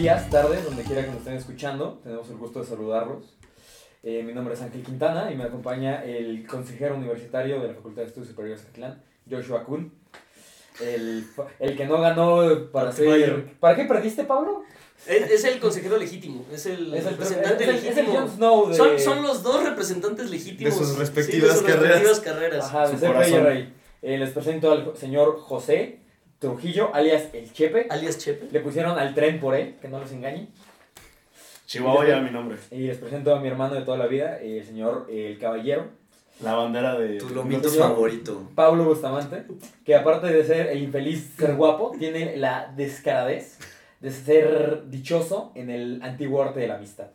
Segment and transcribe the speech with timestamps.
[0.00, 2.00] días, tardes, donde quiera que nos estén escuchando.
[2.02, 3.36] Tenemos el gusto de saludarlos.
[4.02, 8.02] Eh, mi nombre es Ángel Quintana y me acompaña el consejero universitario de la Facultad
[8.02, 9.92] de Estudios Superiores de Atlán, Joshua Kuhn.
[10.80, 11.26] El,
[11.58, 13.44] el que no ganó para ser...
[13.60, 14.62] ¿Para qué perdiste, Pablo?
[15.06, 18.18] Es, es el consejero legítimo, es el, Es el, representante es el- es el legítimo.
[18.20, 18.76] Jon Snow de...
[18.76, 20.72] son, son los dos representantes legítimos.
[20.78, 22.02] De sus sí, respectivas sus carreras.
[22.02, 22.64] respectivas carreras.
[22.66, 23.74] Ajá, de Su ser rey rey.
[24.02, 25.99] Eh, les presento al señor José
[26.40, 27.86] Trujillo, alias El Chepe.
[27.90, 28.48] Alias Chepe.
[28.50, 30.48] Le pusieron al tren por él, que no los engañe.
[31.66, 32.56] Chihuahua ya mi nombre.
[32.70, 35.88] Y les presento a mi hermano de toda la vida, el señor El Caballero,
[36.42, 37.18] La bandera de.
[37.18, 38.48] Tu lomito favorito.
[38.54, 39.44] Pablo Bustamante,
[39.84, 43.58] que aparte de ser el infeliz ser guapo, tiene la descaradez
[44.00, 47.08] de ser dichoso en el antiguo arte de la amistad.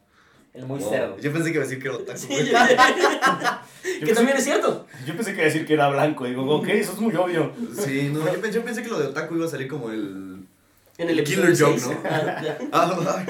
[0.56, 0.90] El muy Wow.
[0.90, 1.18] cerdo.
[1.20, 2.18] Yo pensé que iba a decir que era otaku.
[2.18, 2.28] Sí,
[4.06, 4.88] que también es cierto.
[5.06, 6.24] Yo pensé que iba a decir que era blanco.
[6.26, 7.52] Digo, ok, eso es muy obvio.
[7.78, 10.46] Sí, no, yo pensé, yo pensé que lo de otaku iba a salir como el...
[10.98, 11.94] En el Killer episodio joke.
[12.04, 12.10] ¿no?
[12.10, 12.58] Ah.
[12.72, 13.26] Ah.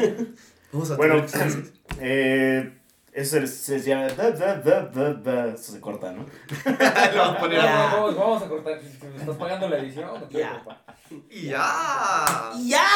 [0.72, 2.72] Vamos a Bueno, tener- eh.
[3.14, 4.08] Eso es- se llama.
[4.10, 5.48] da, da, da, da, da.
[5.54, 6.26] Eso se corta, ¿no?
[6.66, 7.62] Lo vamos a poner.
[7.62, 7.90] Ya.
[7.94, 8.80] Vamos, vamos a cortar.
[8.82, 11.24] Me estás pagando la edición, no quiero Ya.
[11.32, 12.52] ya.
[12.66, 12.88] ¡Ya!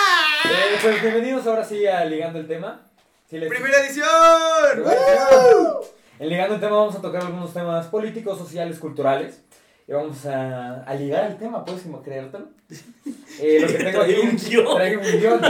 [0.46, 2.82] Eh, pues bienvenidos ahora sí a Ligando el Tema.
[3.30, 4.08] Sí, les- ¡Primera edición!
[4.74, 5.78] Primera edición.
[6.20, 9.42] En Ligando el Tema vamos a tocar algunos temas políticos, sociales, culturales.
[9.88, 12.48] Y vamos a, a ligar el tema, ¿puedes como creértelo?
[13.42, 14.76] Eh, lo que tengo aquí, un guion.
[14.76, 15.42] traigo un guion.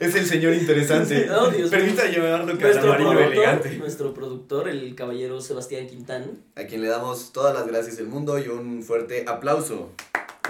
[0.00, 1.28] Es el señor interesante.
[1.30, 1.78] Oh, Dios mío.
[1.78, 3.70] Permita llamarlo productor, elegante.
[3.78, 6.26] nuestro productor, el caballero Sebastián Quintana.
[6.56, 9.92] A quien le damos todas las gracias del mundo y un fuerte aplauso.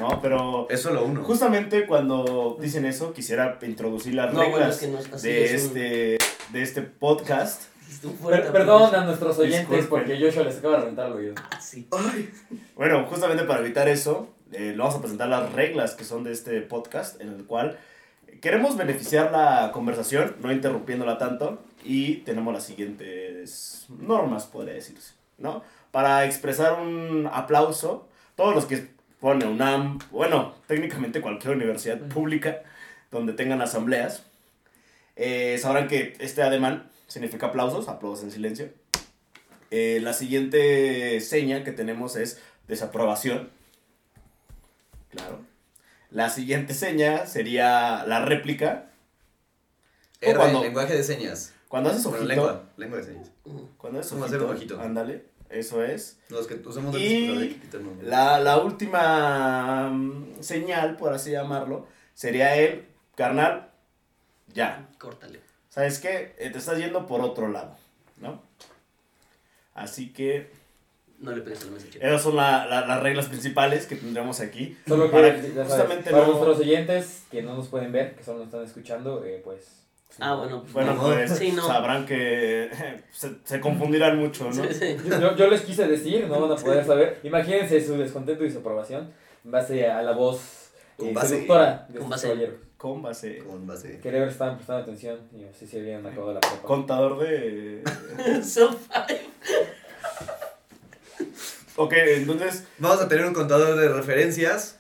[0.01, 0.69] No, pero.
[0.71, 1.23] Es solo uno.
[1.25, 5.29] Justamente cuando dicen eso, quisiera introducir las No, bueno, reglas es que no es así.
[5.29, 6.19] de, es un- este,
[6.53, 7.63] de este podcast.
[8.27, 9.89] Per- perdón a nuestros oyentes Disculpen.
[9.89, 11.35] porque Joshua les acaba de reventar el oído.
[11.51, 11.87] Ah, sí.
[11.93, 12.31] Ay.
[12.75, 16.33] Bueno, justamente para evitar eso, eh, le vamos a presentar las reglas que son de
[16.33, 17.79] este podcast, en el cual
[18.43, 25.63] queremos beneficiar la conversación, no interrumpiéndola tanto, y tenemos las siguientes normas, podría decirse, ¿no?
[25.91, 28.89] Para expresar un aplauso, todos los que
[29.25, 32.63] ponen UNAM, bueno, técnicamente cualquier universidad pública
[33.11, 34.23] donde tengan asambleas,
[35.17, 38.69] eh, sabrán que este ademán significa aplausos, aplausos en silencio.
[39.71, 43.49] Eh, la siguiente seña que tenemos es desaprobación.
[45.09, 45.41] Claro.
[46.11, 48.91] La siguiente seña sería la réplica.
[50.23, 51.55] O R, cuando, lenguaje de señas.
[51.69, 52.35] cuando haces Bueno, ojito.
[52.35, 52.65] lengua.
[52.77, 53.31] Lengua de señas.
[53.79, 54.51] Cuando haces Vamos a hacer ojito.
[54.51, 54.81] un ojito.
[54.83, 56.19] Ándale, eso es.
[56.29, 57.61] Los que usamos Y.
[58.03, 63.71] La, la última mm, señal, por así llamarlo, sería el carnal.
[64.53, 64.89] Ya.
[64.99, 65.41] Córtale.
[65.69, 66.35] ¿Sabes qué?
[66.39, 67.77] Eh, te estás yendo por otro lado,
[68.19, 68.41] ¿no?
[69.75, 70.51] Así que
[71.19, 72.07] No le pegues a la mesa, Chepe.
[72.07, 74.77] esas son la- la- las reglas principales que tendremos aquí.
[74.87, 78.15] Solo que, Para- ya sabes, justamente para no- nuestros oyentes que no nos pueden ver,
[78.15, 79.84] que solo nos están escuchando, eh, pues...
[80.21, 80.61] Ah, bueno.
[80.63, 81.67] pues, Bueno, No, pues sí, no.
[81.67, 82.71] sabrán que
[83.13, 84.53] se, se confundirán mucho, ¿no?
[84.53, 84.97] Sí, sí.
[85.09, 87.19] Yo, yo- les quise decir, no van a poder saber.
[87.25, 89.13] Imagínense su descontento y su aprobación
[89.45, 92.55] en base a la voz Con eh, seductora de con base- caballeros.
[92.77, 93.39] Con base.
[93.39, 93.99] Con base.
[94.01, 96.63] Quería ver si estaban prestando atención y así se habían acabado la prepa.
[96.63, 97.83] Contador de.
[101.77, 102.65] Ok, entonces.
[102.79, 104.79] Vamos a tener un contador de referencias.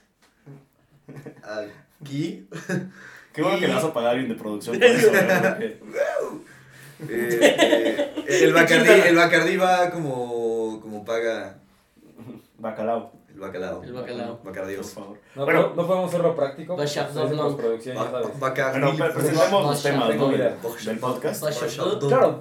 [2.00, 2.46] Aquí.
[3.34, 5.12] Qué bueno que le vas a pagar a alguien de producción por eso,
[7.09, 11.59] Eh, eh, el, Bacardí, el Bacardí va como, como paga.
[12.56, 13.83] Bacalao, el bacalao.
[13.83, 14.37] El bacalao.
[14.39, 14.91] por Bacardíos.
[14.91, 15.19] favor.
[15.34, 15.61] No, Bueno.
[15.62, 16.81] no, no podemos hacerlo práctico.
[16.81, 17.43] Hacemos Dog, no.
[17.45, 18.41] postproducción, ya sabes.
[18.41, 18.81] Bacardí.
[18.81, 20.28] Bueno, pre- presentamos los temas ¿no?
[20.28, 20.53] del,
[21.00, 21.43] podcast.
[22.00, 22.41] Claro.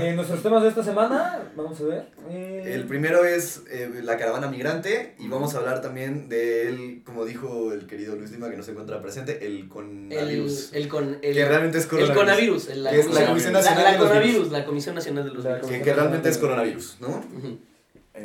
[0.00, 2.06] Eh, nuestros temas de esta semana, vamos a ver.
[2.30, 7.24] eh, El primero es eh, la caravana migrante y vamos a hablar también del, como
[7.24, 10.72] dijo el querido Luis Lima que no se encuentra presente, el El, coronavirus.
[10.74, 12.16] el con el, que realmente es el coronavirus.
[12.16, 14.52] coronavirus, el- es la comisión, Nacional la de los coronavirus, Virus.
[14.52, 15.66] la Comisión Nacional de los Virus.
[15.66, 17.24] Que, que realmente es coronavirus, ¿no?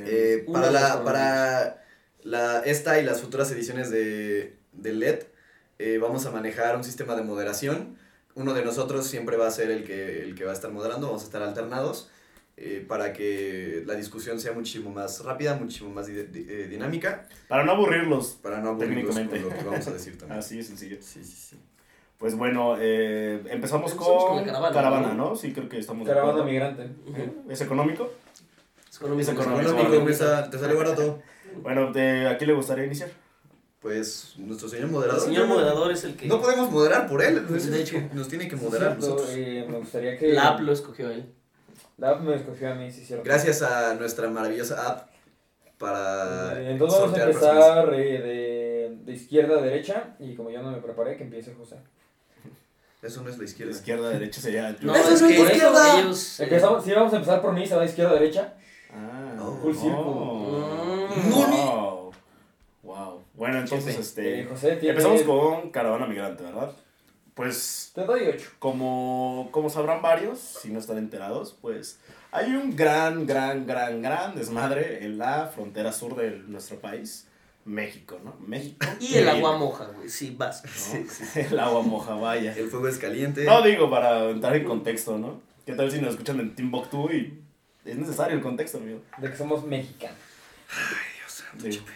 [0.06, 1.84] Eh, para de la, para
[2.24, 5.20] la, esta y las futuras ediciones de, de LED
[5.80, 7.98] eh, vamos a manejar un sistema de moderación.
[8.36, 11.08] Uno de nosotros siempre va a ser el que, el que va a estar moderando,
[11.08, 12.10] vamos a estar alternados
[12.58, 17.28] eh, para que la discusión sea muchísimo más rápida, muchísimo más di- di- eh, dinámica,
[17.48, 20.40] para no aburrirlos, para no aburrirlos con lo que vamos a decir también.
[20.40, 20.98] así de sencillo.
[21.02, 21.60] Sí, sí, sí.
[22.18, 25.32] Pues bueno, eh, empezamos Empezamos con, con la caravana, ¿no?
[25.32, 25.36] ¿no?
[25.36, 26.50] Sí, creo que estamos de Caravana acuerdo.
[26.52, 26.90] migrante.
[27.50, 28.12] ¿Es económico?
[29.04, 29.32] Económico.
[29.32, 30.50] Económico.
[30.50, 31.22] ¿te sale barato?
[31.62, 33.10] Bueno, ¿de ¿a quién le gustaría iniciar?
[33.80, 35.22] Pues nuestro señor El moderador.
[35.22, 36.28] señor moderador es el que.
[36.28, 37.96] No podemos moderar por él, es De el hecho.
[37.96, 39.30] que nos tiene que moderar cierto, nosotros.
[39.38, 40.32] eh, me gustaría que...
[40.34, 41.26] La app lo escogió él.
[41.98, 43.26] La app me escogió a mí, sí, cierto.
[43.26, 45.10] Gracias a nuestra maravillosa app
[45.78, 50.62] para Eh, Entonces vamos a empezar eh, de, de izquierda a derecha y como yo
[50.62, 51.76] no me preparé, que empiece José.
[53.02, 53.74] Eso no es la izquierda.
[53.74, 54.74] Izquierda, derecha sería.
[54.80, 56.00] No, Eso es que eso izquierda.
[56.00, 56.40] ellos.
[56.40, 58.54] eh, Empezamos, si vamos a empezar por mí, se va izquierda a derecha.
[58.96, 59.58] Ah, Oh.
[59.62, 60.00] Full circle.
[61.24, 61.32] Mm.
[61.32, 62.12] Wow.
[62.84, 63.22] Wow.
[63.36, 64.46] Bueno, entonces, Eh, este.
[64.46, 64.90] José tiene...
[64.90, 66.72] Empezamos con caravana migrante, ¿verdad?
[67.34, 68.50] Pues Te doy ocho.
[68.60, 72.00] como, como sabrán varios, si no están enterados, pues
[72.32, 77.28] hay un gran, gran, gran, gran desmadre en la frontera sur de nuestro país,
[77.66, 78.36] México, ¿no?
[78.46, 78.86] México.
[79.00, 80.10] Y el agua moja, güey.
[80.10, 80.64] Sí, vas.
[80.64, 80.70] ¿no?
[80.76, 81.40] Sí, sí.
[81.40, 82.54] El agua moja, vaya.
[82.56, 83.46] El fuego es caliente.
[83.46, 85.42] No digo para entrar en contexto, ¿no?
[85.66, 87.40] ¿Qué tal si nos escuchan en Timbuktu y
[87.86, 89.02] es necesario el contexto, amigo?
[89.18, 90.18] De que somos mexicanos.
[91.18, 91.72] Dios santo, Sí.
[91.72, 91.92] Chepe.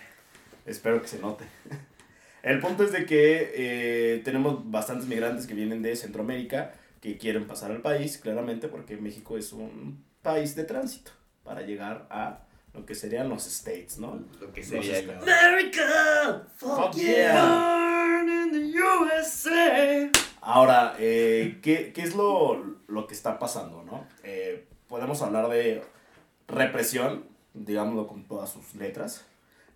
[0.66, 1.46] Espero que se note.
[2.44, 7.46] El punto es de que eh, tenemos bastantes migrantes que vienen de Centroamérica que quieren
[7.46, 11.12] pasar al país, claramente, porque México es un país de tránsito
[11.44, 14.24] para llegar a lo que serían los states, ¿no?
[14.40, 15.10] Lo que sería el...
[15.10, 17.44] America, Fuck yeah.
[17.44, 20.10] Born in the USA.
[20.42, 24.08] Ahora, eh, ¿qué, qué es lo, lo que está pasando, no?
[24.24, 24.47] Eh,
[24.98, 25.84] podemos hablar de
[26.48, 29.28] represión, digámoslo con todas sus letras,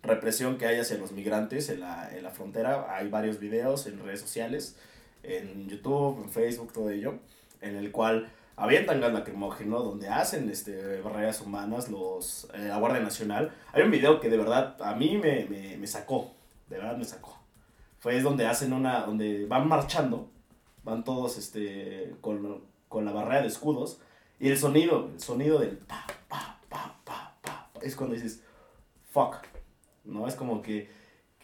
[0.02, 2.92] represión que hay hacia los migrantes en la, en la frontera.
[2.96, 4.76] Hay varios videos en redes sociales,
[5.22, 7.20] en YouTube, en Facebook, todo ello,
[7.60, 13.00] en el cual avientan gas lacrimógeno, donde hacen este, barreras humanas los, eh, la Guardia
[13.00, 13.52] Nacional.
[13.72, 16.32] Hay un video que de verdad a mí me, me, me sacó,
[16.68, 17.38] de verdad me sacó.
[18.00, 20.28] Fue es donde hacen una, donde van marchando,
[20.82, 24.00] van todos este, con, con la barrera de escudos,
[24.42, 28.40] y el sonido, el sonido del pa, pa, pa, pa, pa, pa, es cuando dices,
[29.12, 29.36] fuck,
[30.02, 30.26] ¿no?
[30.26, 30.90] Es como que,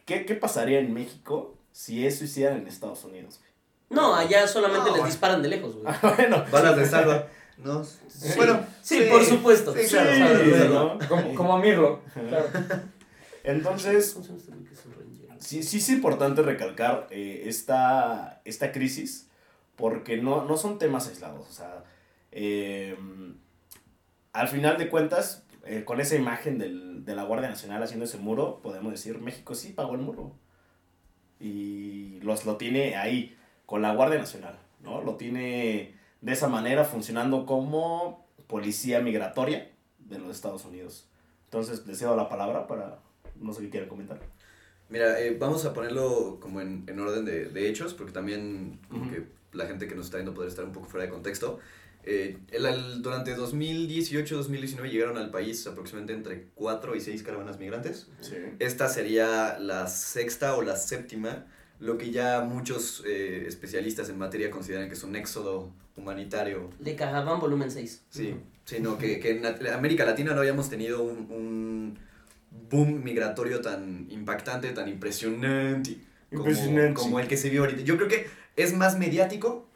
[0.05, 3.41] ¿qué, qué pasaría en México si eso hicieran en Estados Unidos?
[3.89, 5.95] No, allá solamente No, les disparan de lejos, güey.
[6.17, 7.29] bueno, Balas de salva.
[7.57, 7.85] No.
[7.85, 8.33] Sí.
[8.37, 9.73] Bueno, sí, por supuesto.
[9.75, 10.99] Sí, sí, claro, claro, claro.
[11.01, 11.09] ¿no?
[11.09, 12.01] Como, como a Mirlo.
[12.13, 12.49] Claro.
[13.45, 14.17] Entonces,
[15.39, 19.29] sí, sí es importante recalcar eh, esta, esta crisis
[19.77, 21.49] porque no, no son temas aislados.
[21.49, 21.85] O sea,
[22.41, 22.97] eh,
[24.33, 28.19] al final de cuentas, eh, con esa imagen del- de la Guardia Nacional haciendo ese
[28.19, 30.33] muro, podemos decir, México sí pagó el muro.
[31.41, 33.37] Y los, lo tiene ahí,
[33.67, 35.03] con la Guardia Nacional, ¿no?
[35.03, 41.09] Lo tiene de esa manera funcionando como policía migratoria de los Estados Unidos.
[41.45, 42.99] Entonces, les cedo la palabra para,
[43.37, 44.21] no sé qué quieren comentar.
[44.89, 48.81] Mira, eh, vamos a ponerlo como en, en orden de, de hechos, porque también
[49.11, 49.27] que
[49.57, 51.59] la gente que nos está viendo puede estar un poco fuera de contexto.
[52.05, 58.09] Eh, el- el- durante 2018-2019 llegaron al país aproximadamente entre 4 y 6 caravanas migrantes.
[58.21, 58.37] Sí.
[58.59, 61.47] Esta sería la sexta o la séptima,
[61.81, 66.71] lo que ya muchos eh, especialistas en materia consideran que es un éxodo humanitario.
[66.81, 68.05] Le Caravan volumen 6.
[68.09, 68.35] Sí,
[68.65, 71.99] sino que, que en América Latina no habíamos tenido un, un
[72.71, 75.99] boom migratorio tan impactante, tan impresionante,
[76.31, 76.95] como, Impresionante.
[76.95, 77.83] como el que se vio ahorita.
[77.83, 79.69] Yo creo que es más mediático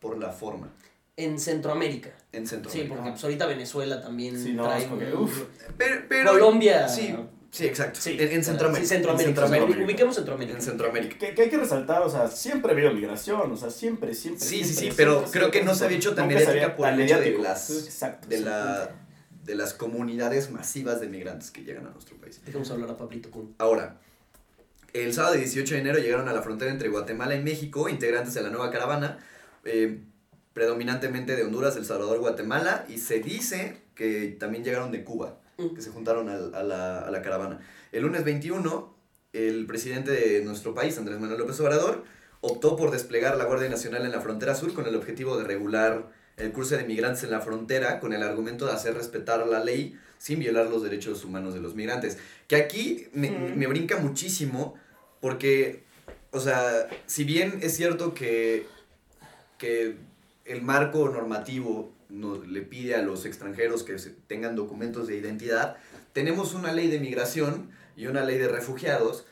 [0.00, 0.72] por la forma
[1.18, 2.10] En Centroamérica.
[2.32, 2.94] en Sí, Centroamérica.
[2.94, 5.42] porque pues, ahorita Venezuela también Sí, no, trae es como que, un- uf.
[5.76, 6.88] Pero, pero- Colombia.
[6.88, 7.14] Sí,
[7.50, 7.98] sí, exacto.
[8.00, 8.88] Sí, en, en Centroamérica.
[8.88, 9.28] Sí, Centroamérica.
[9.30, 9.84] En Centroamérica.
[9.84, 10.56] Ubiquemos Centroamérica.
[10.58, 11.18] En Centroamérica.
[11.18, 14.46] Que, que hay que resaltar, o sea, siempre ha habido migración, o sea, siempre, siempre.
[14.46, 16.88] Sí, sí, siempre, sí, pero siempre, creo que no se había hecho tan mediática por
[16.88, 18.90] el hecho de las, Exacto, de, la,
[19.44, 22.40] de las comunidades masivas de migrantes que llegan a nuestro país.
[22.46, 23.54] Dejemos hablar a Pablito Kun.
[23.58, 23.96] Ahora,
[24.92, 28.42] el sábado 18 de enero llegaron a la frontera entre Guatemala y México, integrantes de
[28.42, 29.18] la nueva caravana,
[29.64, 29.98] eh,
[30.62, 35.74] predominantemente de Honduras, El Salvador, Guatemala, y se dice que también llegaron de Cuba, Mm.
[35.76, 37.60] que se juntaron a, la, a la caravana.
[37.92, 38.92] El lunes 21,
[39.32, 42.02] el presidente de nuestro país, Andrés Manuel López Obrador,
[42.40, 46.10] optó por desplegar la Guardia Nacional en la frontera sur con el objetivo de regular
[46.36, 49.96] el curso de migrantes en la frontera con el argumento de hacer respetar la ley
[50.18, 52.18] sin violar los derechos humanos de los migrantes.
[52.48, 53.56] Que aquí me, Mm.
[53.58, 54.74] me brinca muchísimo
[55.20, 55.84] porque,
[56.32, 58.66] o sea, si bien es cierto que,
[59.56, 59.96] que
[60.48, 65.76] el marco normativo nos, le pide a los extranjeros que tengan documentos de identidad,
[66.12, 69.26] tenemos una ley de migración y una ley de refugiados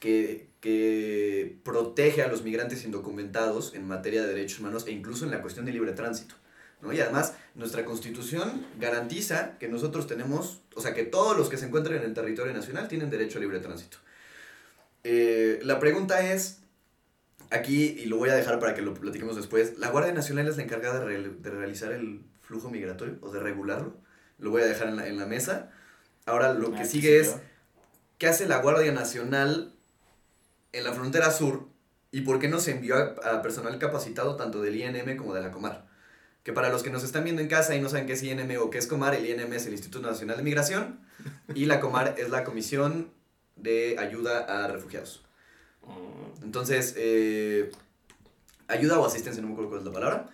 [0.00, 5.30] que, que protege a los migrantes indocumentados en materia de derechos humanos e incluso en
[5.30, 6.34] la cuestión de libre tránsito.
[6.80, 6.92] ¿no?
[6.92, 11.66] Y además, nuestra constitución garantiza que nosotros tenemos, o sea, que todos los que se
[11.66, 13.98] encuentran en el territorio nacional tienen derecho a libre tránsito.
[15.04, 16.60] Eh, la pregunta es,
[17.50, 20.56] aquí, y lo voy a dejar para que lo platiquemos después, ¿la Guardia Nacional es
[20.56, 23.96] la encargada de, re- de realizar el flujo migratorio o de regularlo?
[24.38, 25.70] Lo voy a dejar en la, en la mesa.
[26.26, 27.36] Ahora lo que Ah, sigue es,
[28.18, 29.72] ¿qué hace la Guardia Nacional
[30.72, 31.66] en la frontera sur
[32.12, 35.40] y por qué no se envió a, a personal capacitado tanto del INM como de
[35.42, 35.86] la Comar?
[36.44, 38.56] Que para los que nos están viendo en casa y no saben qué es INM
[38.60, 41.00] o qué es Comar, el INM es el Instituto Nacional de Migración
[41.54, 43.10] y la Comar es la Comisión
[43.56, 45.24] de Ayuda a Refugiados.
[46.42, 47.70] Entonces, eh,
[48.68, 50.28] ayuda o asistencia, no me acuerdo cuál es la palabra.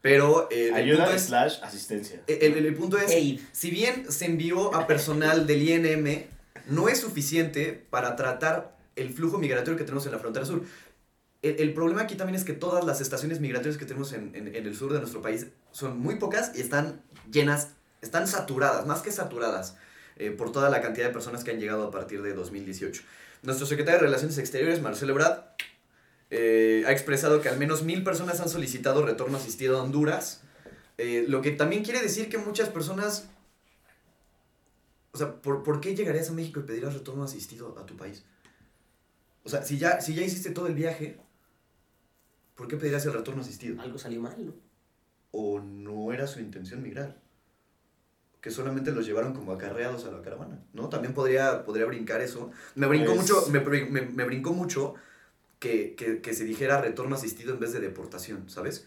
[0.00, 2.22] Pero eh, el Ayuda es, slash asistencia.
[2.28, 3.40] el, el- el punto es Aid.
[3.52, 6.24] si bien se envió a personal del INM,
[6.68, 10.62] no es suficiente para tratar el flujo migratorio que tenemos en la frontera sur.
[11.42, 14.54] El, el problema aquí también es que todas las estaciones migratorias que tenemos en, en-
[14.54, 19.02] en el sur de nuestro país son muy pocas y están llenas, están saturadas, más
[19.02, 19.76] que saturadas,
[20.16, 23.02] eh, por toda la cantidad de personas que han llegado a partir de 2018.
[23.42, 25.44] Nuestro secretario de Relaciones Exteriores, Marcelo Ebrard,
[26.30, 30.42] eh, ha expresado que al menos mil personas han solicitado retorno asistido a Honduras,
[30.98, 33.28] eh, lo que también quiere decir que muchas personas
[35.12, 38.24] o sea, ¿por, por qué llegarías a México y pedirás retorno asistido a tu país?
[39.42, 41.18] O sea, si ya, si ya hiciste todo el viaje,
[42.54, 43.80] ¿por qué pedirás el retorno asistido?
[43.80, 44.54] Algo salió mal, ¿no?
[45.32, 47.20] ¿O no era su intención migrar?
[48.48, 50.88] Que solamente los llevaron como acarreados a la caravana, ¿no?
[50.88, 52.50] También podría, podría brincar eso.
[52.76, 54.94] Me brincó Pues- mucho, me, me, me brincó mucho
[55.58, 58.86] que, que, que se dijera retorno asistido en vez de deportación, ¿sabes?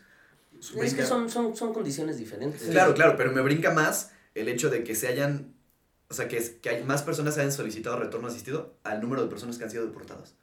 [0.59, 2.63] Es Brinca- que son, son, son condiciones diferentes.
[2.71, 5.53] Claro, claro, pero me brinca más el hecho de que se hayan,
[6.09, 9.27] o sea, que, es- que hay más personas hayan solicitado retorno asistido al número de
[9.29, 10.33] personas que han sido deportadas.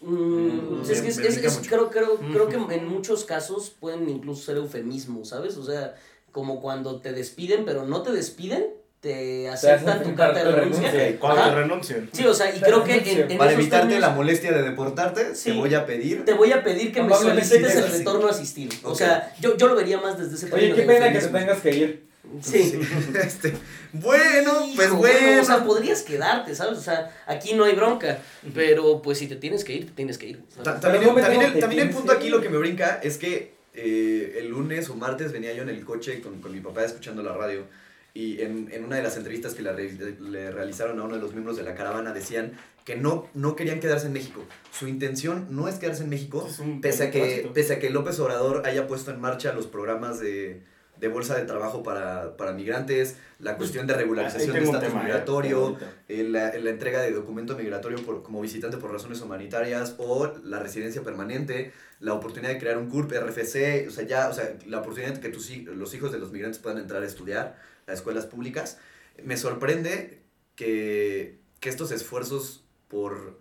[0.00, 4.08] Mm, Me- es que es- es- es- creo, creo, creo que en muchos casos pueden
[4.08, 5.56] incluso ser eufemismos, ¿sabes?
[5.58, 5.94] O sea,
[6.32, 8.66] como cuando te despiden, pero no te despiden,
[9.00, 10.90] te aceptan tu carta de renuncia.
[10.90, 11.18] renuncia.
[11.20, 11.50] Cuando Ajá.
[11.50, 12.10] te renuncian.
[12.12, 14.62] Sí, o sea, y creo que en, en Para esos evitarte términos la molestia de
[14.62, 15.52] deportarte, Sí.
[15.52, 16.24] te voy a pedir.
[16.26, 18.72] te voy a pedir que me solicites el retorno asistido.
[18.84, 18.98] O Ok.
[18.98, 21.60] sea, yo, yo lo vería más desde ese Oye, término qué pena que te tengas
[21.60, 22.10] que ir.
[22.42, 22.78] Sí.
[23.24, 23.54] Este,
[23.92, 25.42] bueno, pues Hijo, bueno.
[25.42, 26.78] O sea, podrías quedarte, ¿sabes?
[26.78, 28.18] O sea, aquí no hay bronca.
[28.54, 30.42] Pero pues si te tienes que ir, te tienes que ir.
[30.62, 34.88] También, también el, también punto aquí lo que me brinca es que eh, el lunes
[34.90, 37.64] o martes venía yo en el coche con, con mi papá escuchando la radio
[38.12, 41.20] y en, en una de las entrevistas que la re- le realizaron a uno de
[41.20, 42.52] los miembros de la caravana decían
[42.84, 44.44] que no, no querían quedarse en México.
[44.72, 46.48] Su intención no es quedarse en México,
[46.80, 50.62] pese a, que, pese a que López Obrador haya puesto en marcha los programas de,
[51.00, 55.04] de bolsa de trabajo para, para migrantes, la cuestión de regularización de estatus tema, ¿eh?
[55.04, 55.78] migratorio,
[56.08, 60.58] eh, la, la entrega de documento migratorio por, como visitante por razones humanitarias o la
[60.58, 64.80] residencia permanente, la oportunidad de crear un CURP, RFC, o sea, ya, o sea, la
[64.80, 68.26] oportunidad de que tus, los hijos de los migrantes puedan entrar a estudiar a escuelas
[68.26, 68.78] públicas.
[69.24, 70.20] Me sorprende
[70.54, 73.40] que, que estos esfuerzos por,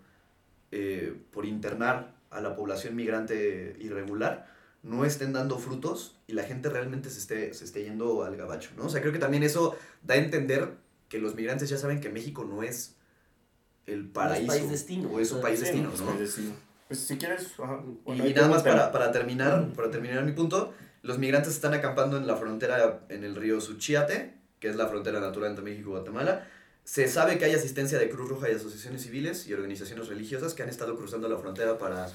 [0.72, 6.70] eh, por internar a la población migrante irregular no estén dando frutos y la gente
[6.70, 8.86] realmente se esté, se esté yendo al gabacho, ¿no?
[8.86, 10.78] O sea, creo que también eso da a entender
[11.10, 12.96] que los migrantes ya saben que México no es
[13.86, 14.48] el paraíso.
[14.48, 16.16] país destino, O es un país destino, ¿no?
[16.16, 16.54] pues, sí.
[16.88, 17.84] Pues si quieres, ajá.
[17.86, 21.74] Y, Bueno, nada un más para, para terminar, para terminar mi punto, los migrantes están
[21.74, 25.90] acampando en la frontera, en el río Suchiate, que es la frontera natural entre México
[25.90, 26.48] y Guatemala.
[26.84, 30.64] Se sabe que hay asistencia de Cruz Roja y asociaciones civiles y organizaciones religiosas que
[30.64, 32.08] han estado cruzando la frontera para...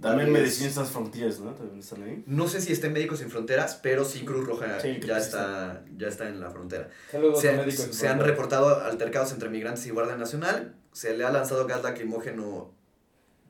[0.00, 1.52] También Medicinas Sans Frontiers, ¿no?
[1.54, 2.22] También están ahí.
[2.26, 6.06] No sé si estén Médicos Sin Fronteras, pero sí Cruz Roja Sí, ya, está, ya
[6.08, 6.88] está en la frontera.
[7.10, 7.88] Saludos Se, a médicos.
[7.90, 10.74] se han reportado altercados entre migrantes y Guardia Nacional.
[10.92, 12.70] Se le ha lanzado gas lacrimógeno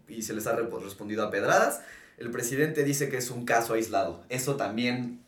[0.08, 1.82] y se les ha respondido a pedradas.
[2.16, 4.24] El presidente dice que es un caso aislado.
[4.30, 5.20] Eso también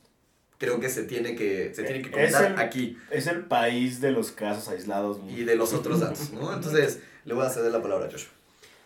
[0.59, 4.01] creo que se tiene que, se tiene que Es comentar el- aquí Es el país
[4.01, 5.19] de los casos aislados.
[5.29, 6.53] y de los otros datos, ¿no?
[6.53, 8.31] Entonces, le voy a ceder la palabra a Joshua.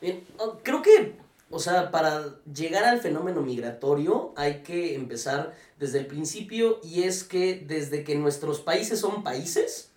[0.00, 1.14] Bien, oh, creo que,
[1.50, 7.22] o sea, para llegar al fenómeno migratorio hay que empezar desde el principio y es
[7.24, 9.90] que desde que nuestros países son países,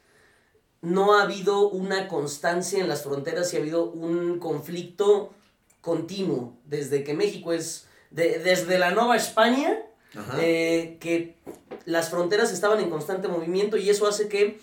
[0.81, 5.33] no ha habido una constancia en las fronteras y ha habido un conflicto
[5.81, 6.53] continuo.
[6.65, 9.79] Desde que México es, de- desde la Nueva España
[10.39, 11.35] eh, que
[11.85, 14.59] las fronteras estaban en constante movimiento y eso hace que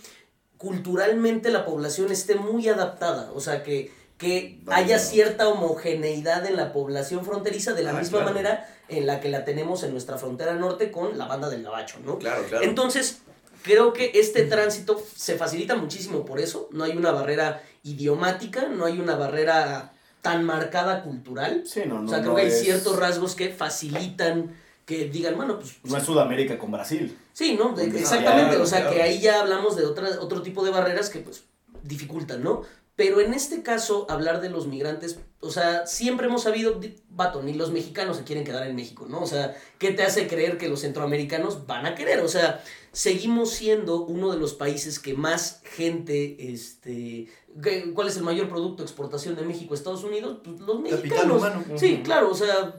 [0.56, 6.56] culturalmente la población esté muy adaptada, o sea que, que Vale, haya cierta homogeneidad en
[6.56, 8.33] la población fronteriza de la Ah, misma claro.
[8.33, 11.99] manera en la que la tenemos en nuestra frontera norte con la banda del Gabacho,
[12.04, 12.18] ¿no?
[12.18, 12.64] claro, claro.
[12.64, 13.18] Entonces,
[13.62, 16.68] creo que este tránsito se facilita muchísimo por eso.
[16.71, 19.92] No hay una barrera idiomática, no hay una barrera
[20.23, 21.64] tan marcada cultural.
[21.66, 22.06] Sí, no, no.
[22.06, 24.54] o sea, creo no que hay es- ciertos rasgos que facilitan
[24.87, 25.76] que digan, bueno, pues...
[25.85, 27.16] No es Sudamérica con Brasil.
[27.33, 27.73] Sí, ¿no?
[27.75, 28.50] De- exactamente.
[28.50, 28.94] claro, o sea, claro.
[28.94, 31.44] que ahí ya hablamos de otra, otro tipo de barreras que pues
[31.83, 32.62] dificultan, ¿no?
[32.96, 37.52] Pero en este caso, hablar de los migrantes, o sea, siempre hemos sabido, vato, ni
[37.52, 39.20] los mexicanos se quieren quedar en México, ¿no?
[39.20, 42.20] O sea, ¿qué te hace creer que los centroamericanos van a querer?
[42.20, 47.28] O sea, seguimos siendo uno de los países que más gente, este,
[47.60, 50.38] ¿qué- ¿cuál es el mayor producto de exportación de México a Estados Unidos?
[50.44, 51.36] Pues los Capital mexicanos.
[51.38, 51.64] humano.
[51.76, 52.76] Sí, claro, o sea,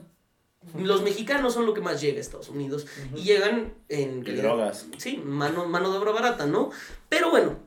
[0.77, 4.19] los mexicanos son lo que más llega a Estados Unidos y llegan en...
[4.25, 4.85] Y drogas.
[4.97, 6.71] Sí, mano, mano de obra barata, ¿no?
[7.09, 7.57] Pero bueno,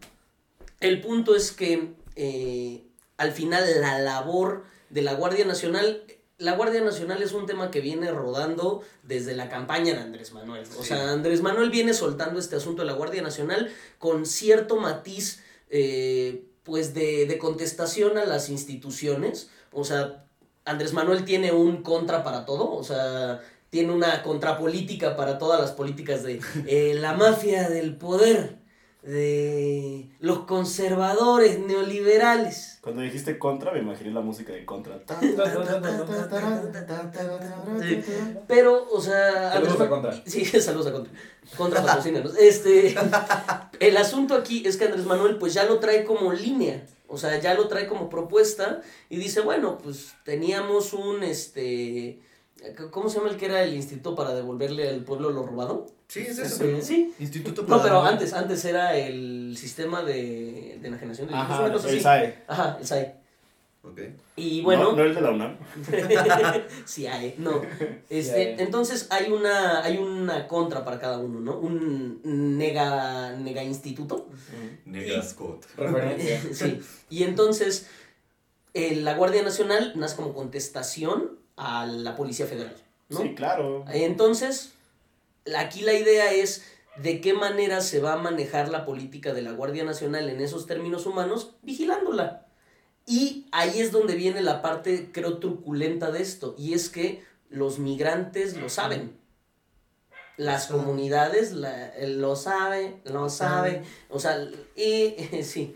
[0.81, 2.85] el punto es que eh,
[3.17, 6.03] al final la labor de la Guardia Nacional
[6.41, 10.65] la Guardia Nacional es un tema que viene rodando desde la campaña de Andrés Manuel.
[10.79, 10.91] O Sí.
[10.91, 16.45] sea, Andrés Manuel viene soltando este asunto de la Guardia Nacional con cierto matiz, eh,
[16.63, 19.51] pues, de, de contestación a las instituciones.
[19.73, 20.27] O sea,
[20.65, 25.73] Andrés Manuel tiene un contra para todo, o sea, tiene una contrapolítica para todas las
[25.73, 28.58] políticas de eh, la mafia del poder,
[29.09, 32.79] de los conservadores neoliberales.
[32.83, 34.99] Cuando dijiste contra, me imaginé la música de contra.
[37.81, 38.03] Sí.
[38.47, 39.53] Pero, o sea.
[39.53, 40.23] Saludos Andrés- a Contra.
[40.27, 41.13] Sí, saludos a Contra.
[41.57, 42.37] Contra patrocínanos.
[42.37, 42.95] Este.
[43.81, 46.85] El asunto aquí es que Andrés Manuel, pues ya lo trae como línea.
[47.07, 48.83] O sea, ya lo trae como propuesta.
[49.09, 52.21] Y dice, bueno, pues teníamos un este.
[52.91, 55.87] ¿Cómo se llama el que era el instituto para devolverle al pueblo lo robado?
[56.09, 56.65] Sí, es eso.
[56.65, 57.15] Este, sí.
[57.19, 61.73] Instituto No, para- pero antes, antes era el sistema de, de enajenación de Ajá, una
[61.73, 62.03] cosa el así.
[62.03, 62.45] SAE.
[62.49, 63.15] Ajá, el SAE.
[63.85, 64.01] Ok.
[64.37, 65.57] Y bueno, No, no el de la UNAM.
[66.85, 67.61] sí hay, no.
[67.79, 68.55] Sí Este, hay.
[68.59, 71.59] entonces hay una, hay una contra para cada uno, ¿no?
[71.59, 72.21] Un
[72.59, 74.29] nega, nega instituto.
[74.85, 75.65] Negascot.
[75.77, 76.43] Referencia.
[76.53, 76.81] sí.
[77.09, 77.87] Y entonces
[78.75, 82.75] eh, la Guardia Nacional nace como contestación a la Policía Federal,
[83.09, 83.21] ¿no?
[83.21, 83.85] Sí, claro.
[83.93, 84.73] Entonces,
[85.57, 86.65] aquí la idea es
[86.97, 90.67] de qué manera se va a manejar la política de la Guardia Nacional en esos
[90.67, 92.47] términos humanos, vigilándola.
[93.07, 97.79] Y ahí es donde viene la parte, creo, truculenta de esto, y es que los
[97.79, 99.17] migrantes lo saben.
[100.37, 104.39] Las comunidades la- eh, lo saben, lo saben, o sea,
[104.77, 105.75] y sí.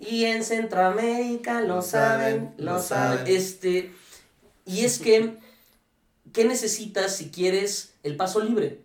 [0.00, 3.18] Y en Centroamérica lo, Lo saben, saben, lo lo saben.
[3.18, 3.36] saben.
[3.36, 3.92] Este,
[4.64, 5.38] y es que,
[6.32, 8.80] ¿qué necesitas si quieres el paso libre?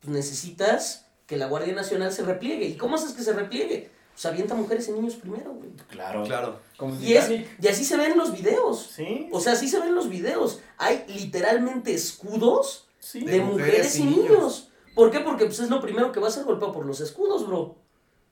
[0.00, 2.66] Pues necesitas que la Guardia Nacional se repliegue.
[2.66, 3.90] ¿Y cómo haces que se repliegue?
[4.12, 5.70] Pues avienta mujeres y niños primero, güey.
[5.88, 6.24] Claro.
[6.24, 6.60] Claro.
[7.00, 8.92] Y, es, y así se ven los videos.
[8.94, 9.28] Sí.
[9.32, 10.60] O sea, así se ven los videos.
[10.76, 13.24] Hay literalmente escudos sí.
[13.24, 14.30] de, De mujeres, mujeres y y niños.
[14.30, 14.68] niños.
[14.94, 15.20] ¿Por qué?
[15.20, 17.76] Porque pues, es lo primero que va a ser golpeado por los escudos, bro.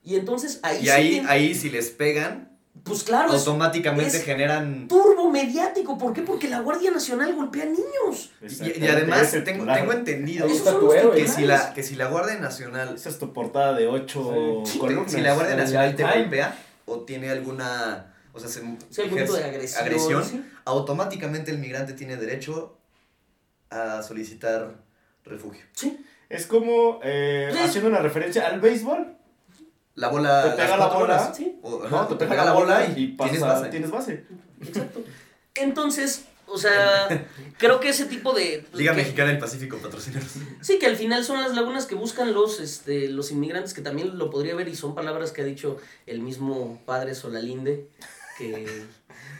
[0.03, 2.52] Y entonces ahí Y ahí, ahí si les pegan,
[2.83, 4.87] pues claro, automáticamente es- generan...
[4.87, 5.97] turbo mediático.
[5.97, 6.21] ¿Por qué?
[6.23, 8.31] Porque la Guardia Nacional golpea niños.
[8.41, 10.47] Y, y además tengo, tengo entendido
[10.93, 11.15] héroe.
[11.15, 14.79] que si, la, que si la Guardia Nacional Esa es tu portada de ocho Sí.
[14.79, 15.11] columnas.
[15.11, 18.59] si la Guardia Nacional te golpea o tiene alguna o sea se
[18.89, 19.81] Sí, algún tipo de agresión.
[19.83, 20.43] agresión, ¿sí?
[20.65, 22.77] automáticamente el migrante tiene derecho
[23.69, 24.75] a solicitar
[25.23, 26.03] refugio Sí.
[26.29, 27.59] Es como eh, Sí.
[27.59, 29.15] haciendo una referencia al béisbol.
[29.95, 30.99] La bola Te pega la bola.
[30.99, 31.37] bolas.
[31.37, 33.69] Sí, O- No, te pega la bola y, tienes base.
[33.69, 34.25] tienes base.
[34.61, 35.03] exacto.
[35.55, 37.27] Entonces, o sea,
[37.57, 38.65] creo que ese tipo de...
[38.73, 42.33] Liga que- Mexicana del Pacífico patrocínanos Sí, que al final son las lagunas que buscan
[42.33, 45.77] los, este, los inmigrantes, que también lo podría ver y son palabras que ha dicho
[46.05, 47.87] el mismo padre Solalinde,
[48.37, 48.83] que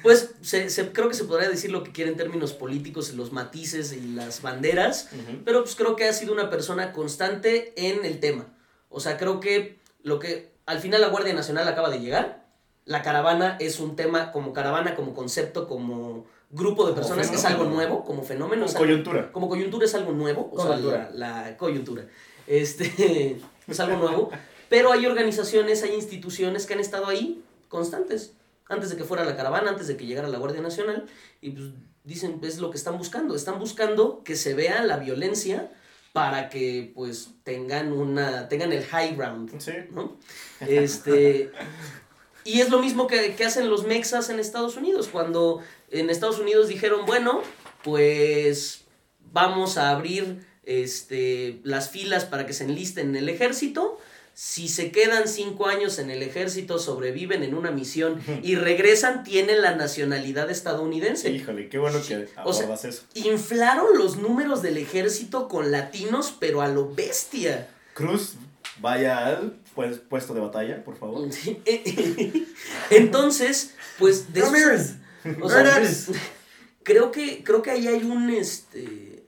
[0.04, 3.32] pues se, se- creo que se podría decir lo que quiere en términos políticos, los
[3.32, 5.10] matices y las banderas,
[5.46, 8.46] pero pues creo que ha sido una persona constante en el tema.
[8.90, 12.46] O sea, creo que lo que al final la Guardia Nacional acaba de llegar,
[12.86, 17.46] la caravana es un tema como caravana, como concepto, como grupo de Como personas, es
[17.46, 18.66] algo nuevo, como fenómeno.
[18.66, 19.32] Como algo- coyuntura.
[19.32, 21.10] como coyuntura es algo nuevo, o sea, Coyuntura.
[21.14, 22.06] la, la coyuntura.
[22.46, 23.38] Este,
[23.68, 24.30] es algo nuevo,
[24.70, 28.34] pero hay organizaciones, hay instituciones que han estado ahí constantes,
[28.70, 31.06] antes de que fuera la caravana, antes de que llegara la Guardia Nacional,
[31.42, 31.70] y pues
[32.04, 35.72] dicen, es lo que están buscando, están buscando que se vea la violencia
[36.14, 39.74] para que pues tengan una, tengan el high ground, Sí.
[39.92, 40.18] ¿no?
[40.62, 41.52] Este,
[42.46, 46.40] y es lo mismo que, que hacen los mexas en Estados Unidos, cuando en Estados
[46.40, 47.42] Unidos dijeron, bueno,
[47.84, 48.86] pues
[49.32, 54.00] vamos a abrir este, las filas para que se enlisten en el ejército.
[54.36, 59.62] Si se quedan cinco años en el ejército, sobreviven en una misión y regresan, tienen
[59.62, 61.30] la nacionalidad estadounidense.
[61.30, 63.04] Híjole, qué bueno que O sea, abordas eso.
[63.14, 67.68] Inflaron los números del ejército con latinos, pero a lo bestia.
[67.94, 68.34] Cruz,
[68.80, 71.32] vaya al pues, puesto de batalla, por favor.
[71.32, 71.62] Sí.
[72.90, 74.96] Entonces, pues de eso- Ramírez
[75.42, 76.10] o sea, Hernández.
[76.84, 79.24] creo que creo que ahí hay un este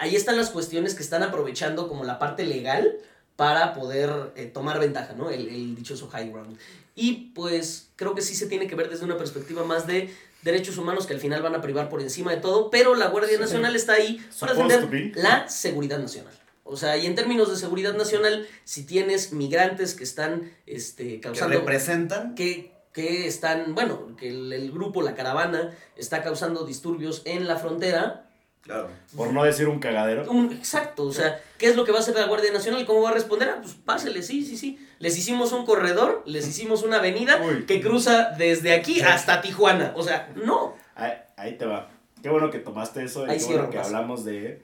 [0.00, 2.96] ahí están las cuestiones que están aprovechando como la parte legal
[3.36, 5.30] para poder eh, tomar ventaja, ¿no?
[5.30, 6.56] El, el dichoso high ground.
[6.94, 10.78] Y pues creo que sí se tiene que ver desde una perspectiva más de derechos
[10.78, 13.38] humanos que al final van a privar por encima de todo, pero la Guardia.
[13.38, 16.32] Nacional está ahí para defender la seguridad nacional.
[16.62, 21.20] O sea, y en términos de seguridad nacional, si tienes migrantes que están este, que
[21.20, 27.22] causando representan que, que están, bueno, que el, el grupo, la caravana, está causando disturbios
[27.24, 28.23] en la frontera.
[28.64, 30.28] Claro Por no decir un cagadero.
[30.30, 32.84] Un- exacto, o sea, ¿qué es lo que va a hacer la Guardia Nacional y
[32.84, 33.48] cómo va a responder?
[33.50, 34.78] Ah, pues pásele, sí, sí, sí.
[34.98, 37.64] Les hicimos un corredor, les hicimos una avenida Uy.
[37.66, 39.02] que cruza desde aquí Sí.
[39.02, 39.92] hasta Tijuana.
[39.96, 40.74] O sea, no.
[40.94, 41.90] Ahí, ahí te va.
[42.22, 44.62] qué bueno que tomaste eso y Ahí qué bueno que hablamos de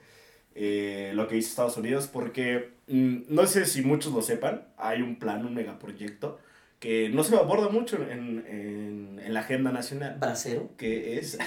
[0.55, 5.01] eh, lo que hizo Estados Unidos, porque mm, no sé si muchos lo sepan, hay
[5.01, 6.39] un plan, un megaproyecto
[6.81, 10.71] que no se aborda mucho en, en, en la agenda nacional, Bracero.
[10.77, 11.37] que es,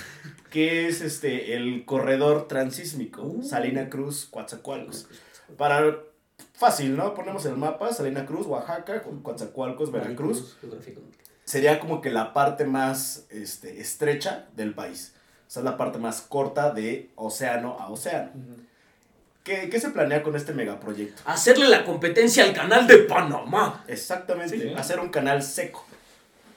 [0.50, 3.42] que es este, el corredor transísmico, Uh.
[3.42, 5.08] Salina Cruz, Coatzacoalcos.
[5.58, 5.98] Para,
[6.54, 7.12] fácil, ¿no?
[7.12, 10.56] Ponemos el mapa, Salina Cruz, Oaxaca, Coatzacoalcos, Veracruz.
[11.44, 15.14] Sería como que la parte más este, estrecha del país.
[15.46, 18.30] O sea, es la parte más corta de océano a océano.
[18.34, 18.60] Ujú.
[19.44, 21.22] ¿Qué, qué se planea con este megaproyecto?
[21.26, 23.84] Hacerle la competencia al canal de Panamá.
[23.86, 24.72] Exactamente, Sí.
[24.76, 25.84] hacer un canal seco,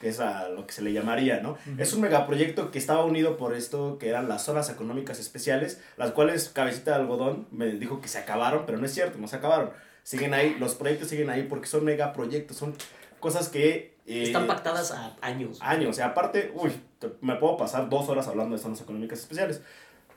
[0.00, 1.50] que es a lo que se le llamaría, ¿no?
[1.52, 1.60] Ujú.
[1.76, 6.12] Es un megaproyecto que estaba unido por esto, que eran las zonas económicas especiales, las
[6.12, 9.36] cuales Cabecita de Algodón me dijo que se acabaron, pero no es cierto, no se
[9.36, 9.70] acabaron.
[10.02, 12.74] Siguen ahí, los proyectos siguen ahí porque son megaproyectos, son
[13.20, 13.96] cosas que...
[14.06, 15.58] eh, Están pactadas a años.
[15.60, 15.90] años.
[15.90, 16.72] O sea, aparte, uy,
[17.20, 19.60] me puedo pasar dos horas hablando de zonas económicas especiales,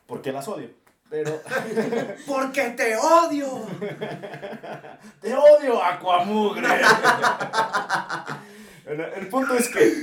[0.07, 0.69] porque las odio.
[1.11, 1.41] Pero
[2.25, 3.65] ¡Porque te odio!
[5.21, 6.65] te odio, Aquamugre.
[8.87, 9.93] el, el punto es que,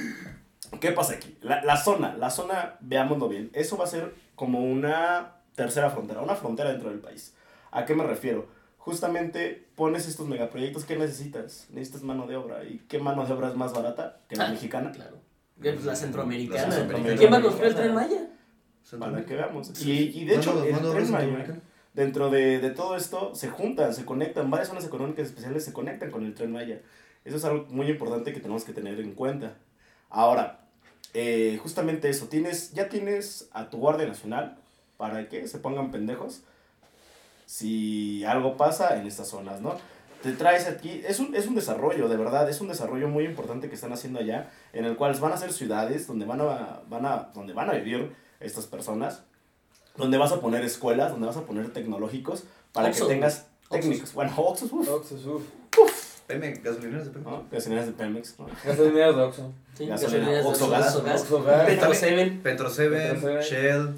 [0.78, 1.36] ¿qué pasa aquí?
[1.40, 6.20] La, la zona, la zona, veámoslo bien, eso va a ser como una tercera frontera,
[6.20, 7.34] una frontera dentro del país.
[7.70, 8.46] ¿A qué me refiero?
[8.76, 11.66] Justamente pones estos megaproyectos, ¿qué necesitas?
[11.70, 12.64] Necesitas mano de obra.
[12.64, 14.92] ¿Y qué mano de obra es más barata que la Ah, mexicana?
[14.92, 15.18] Claro.
[15.60, 16.68] Que, pues, La centroamericana.
[16.68, 17.18] La centroamericana.
[17.18, 18.28] ¿Quién va a construir el tren Maya?
[18.98, 19.84] Para que veamos.
[19.84, 21.60] Y, y de hecho, el Tren Maya,
[21.94, 26.10] dentro de, de todo esto, se juntan, se conectan, varias zonas económicas especiales se conectan
[26.10, 26.80] con el Tren Maya.
[27.24, 29.54] Eso es algo muy importante que tenemos que tener en cuenta.
[30.08, 30.60] Ahora,
[31.12, 34.56] eh, justamente eso, tienes, ya tienes a tu Guardia Nacional
[34.96, 36.42] para que se pongan pendejos
[37.46, 39.76] si algo pasa en estas zonas, ¿no?
[40.22, 43.68] Te traes aquí, es un, es un desarrollo, de verdad, es un desarrollo muy importante
[43.68, 47.06] que están haciendo allá, en el cual van a ser ciudades donde van a, van
[47.06, 49.22] a, donde van a vivir estas personas,
[49.96, 54.12] donde vas a poner escuelas, donde vas a poner tecnológicos, para que tengas técnicos.
[54.12, 55.42] Bueno, Oxxos, uf, Oxxo,
[55.80, 56.08] uf.
[56.26, 57.26] Pemex, gasolineras de Pemex.
[57.26, 57.44] ¿no?
[57.50, 58.46] Gasolineras de Pemex, ¿no?
[58.64, 59.52] Gasolineras de Oxxo.
[59.74, 61.66] Sí, gasolineras de Oxxo Gas.
[61.66, 63.42] Petro Seven, Petro Seven, Petro Seven.
[63.42, 63.94] Shell.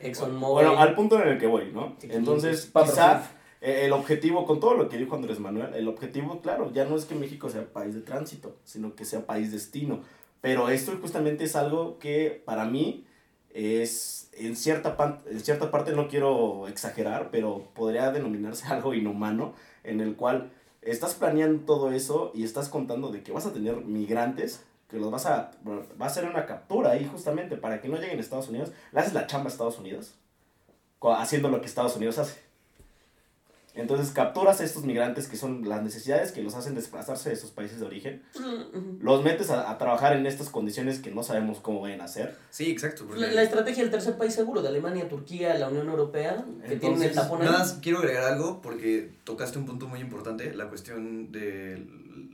[0.00, 0.66] ExxonMobil.
[0.66, 1.96] Bueno, al punto en el que voy, ¿no?
[2.02, 3.22] Entonces, quizá
[3.60, 6.96] eh, el objetivo, con todo lo que dijo Andrés Manuel, el objetivo, claro, ya no
[6.96, 10.00] es que México sea país de tránsito, sino que sea país destino.
[10.40, 13.06] Pero esto justamente es algo que para mí
[13.54, 20.00] es, en cierta, en cierta parte, no quiero exagerar, pero podría denominarse algo inhumano, en
[20.00, 24.64] el cual estás planeando todo eso y estás contando de que vas a tener migrantes,
[24.88, 28.18] que los vas a, va a ser una captura ahí justamente para que no lleguen
[28.18, 30.14] a Estados Unidos, le haces la chamba a Estados Unidos
[31.10, 32.40] haciendo lo que Estados Unidos hace.
[33.74, 37.50] Entonces capturas a estos migrantes que son las necesidades que los hacen desplazarse de sus
[37.52, 38.98] países de origen, Ujú.
[39.00, 42.36] los metes a, a trabajar en estas condiciones que no sabemos cómo vayan a ser.
[42.50, 43.06] Sí, exacto.
[43.06, 46.76] porque- La, la estrategia del tercer país seguro de Alemania, Turquía, la Unión Europea, que
[46.76, 47.38] tienen el Entonces, tapón.
[47.40, 51.86] Nada más quiero agregar algo porque tocaste un punto muy importante, la cuestión de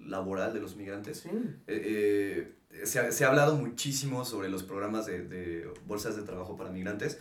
[0.07, 1.19] laboral de los migrantes.
[1.21, 1.29] Sí.
[1.69, 6.23] Eh, eh, se, ha, se ha hablado muchísimo sobre los programas de, de bolsas de
[6.23, 7.19] trabajo para migrantes,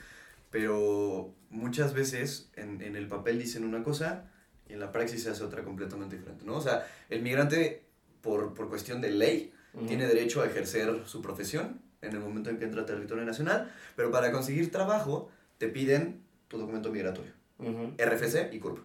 [0.49, 4.25] pero muchas veces en, en el papel dicen una cosa
[4.69, 6.55] y en la praxis se hace otra completamente diferente, ¿no?
[6.55, 7.83] O sea, el migrante,
[8.21, 9.53] por, por cuestión de ley,
[9.87, 13.71] tiene derecho a ejercer su profesión en el momento en que entra a territorio nacional,
[13.95, 15.29] pero para conseguir trabajo
[15.59, 17.93] te piden tu documento migratorio, Ujú.
[17.97, 18.79] RFC y CURP.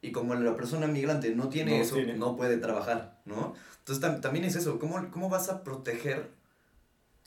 [0.00, 2.14] Y como la persona migrante no tiene No eso, tiene.
[2.14, 3.54] no puede trabajar, ¿no?
[3.78, 6.30] Entonces tam- también es eso, ¿cómo, ¿cómo vas a proteger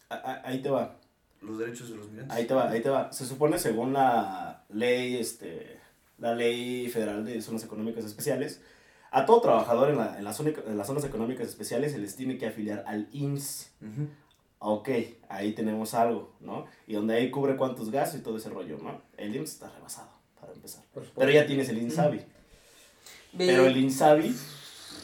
[0.09, 0.97] Ahí te va.
[1.45, 2.35] Los derechos de los migrantes?
[2.35, 3.11] Ahí te va, ahí te va.
[3.13, 5.79] Se supone según la ley, este,
[6.17, 8.61] la ley federal de zonas económicas especiales,
[9.11, 12.15] a todo trabajador en, la, en, la zona- en las zonas económicas especiales se les
[12.15, 13.69] tiene que afiliar al IMSS.
[13.81, 14.07] Ujú.
[14.59, 14.89] Ok,
[15.29, 16.65] ahí tenemos algo, ¿no?
[16.87, 19.01] Y donde ahí cubre cuántos gastos y todo ese rollo, ¿no?
[19.17, 20.83] El IMSS está rebasado, para empezar.
[21.15, 22.21] Pero ya tienes el INSABI.
[23.37, 24.35] Pero el INSABI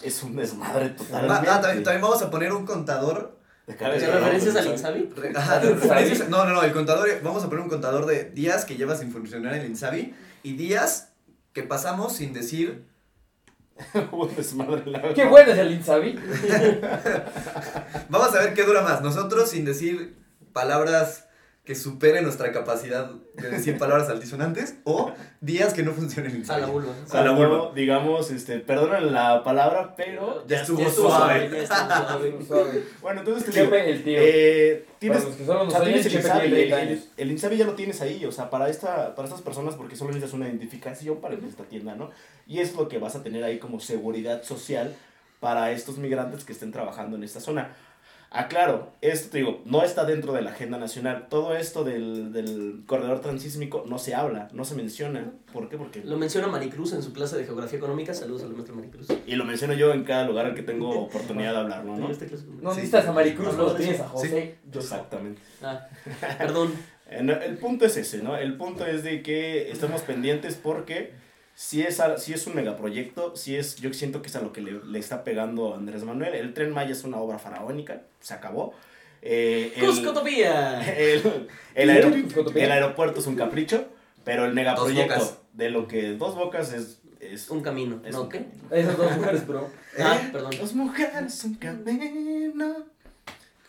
[0.03, 1.29] es un desmadre total.
[1.29, 3.37] ah, también, también vamos a poner un contador.
[3.79, 5.09] ¿De ¿Te referencias al Insabi?
[5.13, 8.95] referencias- no, no, no, el contador, vamos a poner un contador de días que lleva
[8.95, 11.09] sin funcionar el Insabi y días
[11.53, 12.85] que pasamos sin decir,
[15.15, 16.13] Qué bueno es el Insabi.
[18.09, 20.15] vamos a ver qué dura más, nosotros sin decir
[20.53, 21.25] palabras
[21.63, 26.57] que superen nuestra capacidad de decir palabras altisonantes o días que no funcione el A
[26.57, 26.91] la vulva.
[27.11, 31.49] A la vulva, digamos, este, perdonen la palabra, pero Ya estuvo Ya estuvo suave.
[31.51, 32.83] ya estuvo suave.
[33.01, 34.17] Bueno, entonces te digo, el tío.
[34.19, 36.69] eh, tienes, Para los que solo o nos sea, oyen, tienes el INSABI, tiene el,
[36.69, 37.07] 30 el, años.
[37.17, 40.09] el INSABI ya lo tienes ahí, o sea, para, esta, para estas personas, porque solo
[40.09, 42.09] necesitas una identificación para esta tienda, ¿no?
[42.47, 44.95] Y es lo que vas a tener ahí como seguridad social
[45.39, 47.75] para estos migrantes que estén trabajando en esta zona.
[48.33, 51.27] Aclaro, esto te digo, no está dentro de la agenda nacional.
[51.29, 55.33] Todo esto del, del corredor transísmico no se habla, no se menciona.
[55.51, 55.75] ¿Por qué?
[55.77, 56.01] Porque...
[56.05, 58.13] Lo menciona Maricruz en su clase de geografía económica.
[58.13, 59.07] Saludos a la maestra Maricruz.
[59.27, 62.07] Y lo menciono yo en cada lugar al que tengo oportunidad de hablarlo, ¿no?
[62.07, 62.25] No Sí.
[62.61, 64.01] necesitas a Maricruz, No, no, no no, tienes sí.
[64.01, 64.55] a José.
[64.71, 65.41] Yo Exactamente.
[65.61, 65.87] Ah,
[66.37, 66.73] perdón.
[67.11, 68.37] En- El punto es ese, ¿no?
[68.37, 71.11] El punto es de que estemos pendientes porque
[71.63, 74.51] si es, a- si es un megaproyecto, si es, yo siento que es a lo
[74.51, 76.33] que le, le está pegando Andrés Manuel.
[76.33, 78.73] El Tren Maya es una obra faraónica, se acabó.
[79.21, 80.81] Eh, el, Cuscotopía.
[80.97, 82.65] el, el aero- Cuscotopía.
[82.65, 83.85] el aeropuerto es un capricho,
[84.23, 86.97] pero el megaproyecto de lo que dos bocas es...
[87.19, 88.01] es Un camino.
[88.05, 88.39] es ¿No un qué?
[88.39, 88.75] camino.
[88.75, 89.69] Esas dos mujeres, bro.
[89.99, 90.51] Ah, perdón.
[90.59, 92.75] Dos mujeres, un camino,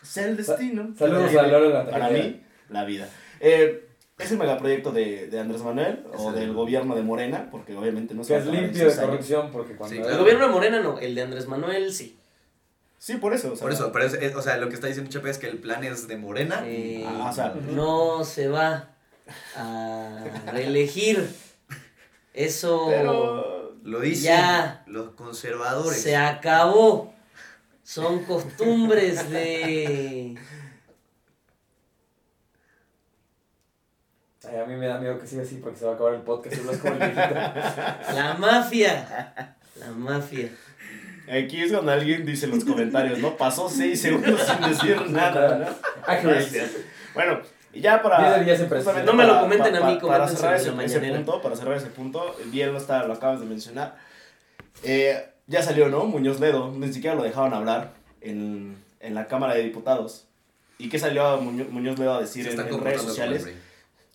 [0.01, 0.93] es el destino.
[0.97, 3.07] Saludos a Laura la Para mí, la vida.
[3.39, 3.87] Eh,
[4.25, 7.75] es el megaproyecto de, de Andrés Manuel o Es el- del gobierno de Morena, porque
[7.75, 9.95] obviamente no Que se es va a acabar en limpio de corrupción porque cuando...
[9.95, 12.17] Sí, El gobierno de Morena no, el de Andrés Manuel sí.
[12.99, 13.51] Sí, por eso.
[13.51, 15.37] o sea, Por eso, pero es- es- o sea, lo que está diciendo Chepe es
[15.37, 16.61] que el plan es de Morena.
[16.65, 18.89] Eh, Ah, o sea, no se va
[19.55, 21.29] a reelegir.
[22.33, 23.73] Eso Pero.
[23.83, 24.83] Lo dicen Ya.
[24.87, 26.01] los conservadores.
[26.01, 27.13] se acabó.
[27.83, 30.35] Son costumbres de...
[34.53, 36.21] Ay, a mí me da miedo que siga así porque se va a acabar el
[36.21, 37.15] podcast y como el.
[38.15, 39.45] La mafia.
[39.79, 40.49] La mafia.
[41.27, 43.35] Aquí es cuando alguien dice en los comentarios, ¿no?
[43.37, 46.13] Pasó seis segundos sin decir nada, ¿no?
[46.21, 46.71] Gracias.
[47.13, 47.39] Bueno,
[47.73, 48.43] y ya para.
[48.43, 48.77] Siempre.
[48.77, 51.55] justamente No me lo para- comenten a mí, pa- Para coméntenselo cerrar ese, punto, para
[51.55, 53.95] cerrar ese punto, bien lo, está, lo acabas de mencionar.
[54.83, 56.05] Eh, ya salió, ¿no?
[56.05, 60.27] Muñoz Ledo, ni siquiera lo dejaban hablar en, en la Cámara de Diputados.
[60.77, 63.47] ¿Y qué salió Muñoz, Muñoz Ledo a decir en, en redes sociales?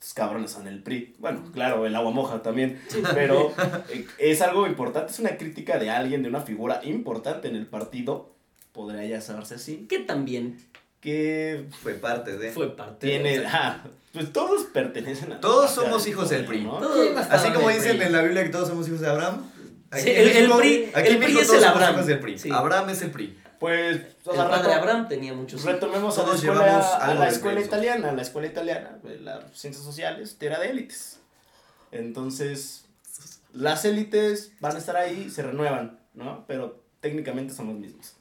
[0.00, 1.16] Estos cabrones son el PRI.
[1.18, 2.80] Bueno, claro, el agua moja también.
[3.14, 3.52] Pero
[3.90, 7.66] eh, es algo importante, es una crítica de alguien, de una figura importante en el
[7.66, 8.34] partido.
[8.72, 9.86] Podría ya saberse así.
[9.88, 10.58] Que también
[11.00, 12.52] Que Fue parte de.
[12.52, 13.40] fue parte tiene.
[13.40, 13.46] de...
[13.46, 13.82] ah,
[14.12, 15.40] pues todos pertenecen a.
[15.40, 16.62] Todos somos hijos del PRI.
[16.62, 16.78] ¿no?
[16.78, 18.06] Todos ¿Quién Así como dicen PRI.
[18.06, 19.50] en la Biblia que todos somos hijos de Abraham.
[19.92, 22.04] Sí, el- PRI- aquí el PRI es el Abraham.
[22.04, 22.38] del PRI.
[22.38, 22.50] Sí.
[22.52, 23.37] Abraham es el PRI.
[23.58, 24.02] Pues.
[24.24, 25.72] o El sea, padre Abraham tenía muchos hijos.
[25.72, 30.58] Retomemos a la escuela, a la escuela italiana, la escuela italiana, las ciencias sociales, era
[30.58, 31.18] de élites.
[31.90, 32.84] Entonces,
[33.52, 36.44] las élites van a estar ahí, se renuevan, ¿no?
[36.46, 38.14] Pero técnicamente son los mismos.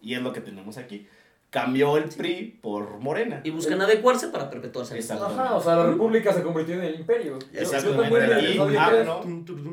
[0.00, 1.08] Y es lo que tenemos aquí.
[1.54, 3.40] Cambió el PRI por Morena.
[3.44, 4.98] Y buscan adecuarse para perpetuarse.
[5.14, 7.38] Ajá, o sea, la república se convirtió en el imperio.
[7.52, 8.54] Exactamente.
[8.54, 8.58] Y.
[8.58, 9.22] AMLO,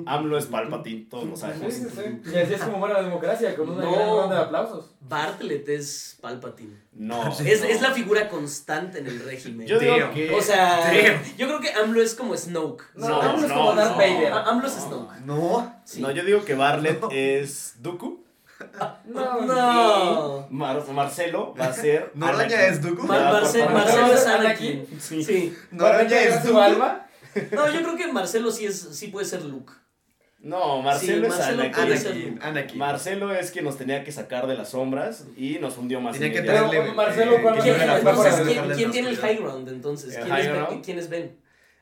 [0.06, 1.74] AMLO es Palpatine, todos lo Sí, sabemos.
[1.74, 2.32] sí, sí.
[2.32, 3.92] Y así es como muere la democracia, con una No.
[3.96, 4.92] gran ronda de aplausos.
[5.02, 6.76] Bartlett es Palpatine.
[6.94, 7.28] No.
[7.44, 7.68] Es, no.
[7.68, 9.66] es la figura constante en el régimen.
[9.66, 10.14] Yo digo Damn.
[10.14, 10.36] que.
[10.36, 11.36] o sea, Damn.
[11.36, 12.84] yo creo que AMLO es como Snoke.
[12.94, 13.98] No, No, AMLO es no, como Darth no.
[13.98, 14.34] Vader.
[14.34, 15.20] AMLO es Snoke.
[15.26, 15.82] No.
[15.84, 16.00] Sí.
[16.00, 18.21] No, yo digo que Barlet es Dooku.
[19.06, 20.48] No, No.
[20.50, 22.12] Mar- Marcelo va a ser.
[22.16, 23.04] Noroña es Dooku.
[23.06, 23.72] Mar- favor.
[23.74, 24.88] Marcelo es Anakin.
[25.00, 25.24] Sí.
[25.24, 25.58] Sí.
[25.72, 26.60] Noroña es su Dooku.
[26.60, 27.08] alma?
[27.52, 29.74] No, yo creo que Marcelo sí, es, sí puede ser Luke.
[30.40, 31.84] No, Marcelo Sí, es Marcelo Anakin.
[31.84, 32.40] Anakin.
[32.42, 32.78] Anakin.
[32.80, 36.14] Marcelo es quien nos tenía que sacar de las sombras y nos hundió más.
[36.14, 36.94] Tenía en que traerle.
[36.94, 40.16] Marcelo, ¿cuál que es ¿Quién, la entonces, ¿quién, quién tiene el high ground entonces?
[40.16, 40.52] El ¿Quién, es?
[40.52, 41.38] Ben- ¿Quién es Ben?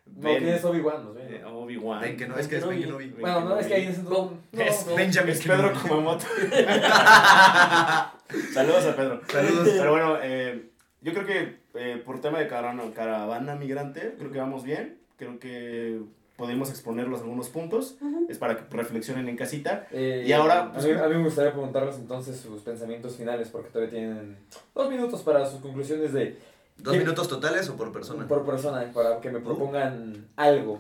[0.06, 1.14] No, Ben- ¿quién es Obi-Wan?
[1.16, 1.36] Sé.
[1.38, 2.18] eh, Obi-Wan.
[2.18, 3.10] Que no, es que es Ben Kenobi.
[3.20, 4.96] Bueno, no, es que ahí es no, no, Es no.
[4.96, 5.88] Benjamin Es Pedro Kenobi.
[5.88, 6.26] Kumamoto.
[8.54, 9.22] Saludos a Pedro.
[9.32, 9.70] Saludos.
[9.78, 10.70] Pero bueno, eh,
[11.02, 14.98] yo creo que eh, por tema de caravana, caravana migrante, creo que vamos bien.
[15.18, 16.00] Creo que
[16.38, 17.98] podemos exponerlos algunos puntos.
[18.30, 19.88] Es para que reflexionen en casita.
[19.92, 23.50] Eh, Y ahora, pues, a, mí, a mí me gustaría preguntarles entonces sus pensamientos finales,
[23.50, 24.38] porque todavía tienen
[24.74, 26.38] dos minutos para sus conclusiones de
[26.78, 28.26] ¿Dos minutos totales o por persona?
[28.26, 30.80] por persona, para que me propongan algo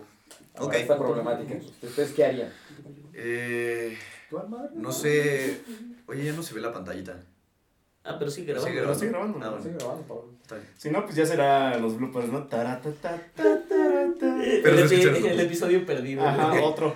[0.55, 0.73] a Ok.
[0.75, 1.55] esta problemática.
[1.83, 2.49] ¿Ustedes qué harían?
[3.13, 3.97] Eh,
[4.75, 5.61] no sé.
[6.07, 7.17] Oye, ya no se ve la pantallita.
[8.03, 8.69] Ah, pero sí grabamos.
[8.71, 9.37] Sí, Pero estoy grabando.
[9.37, 9.51] Ah, ¿no?
[9.51, 9.63] bueno.
[9.63, 10.29] Sí, grabando, Pablo.
[10.77, 12.43] Si no, pues ya será los bloopers, ¿no?
[12.47, 14.37] Taratata, tatarata.
[14.63, 15.31] Pero el, epi- escucha.
[15.31, 16.25] el episodio perdido.
[16.25, 16.95] Ajá, otro.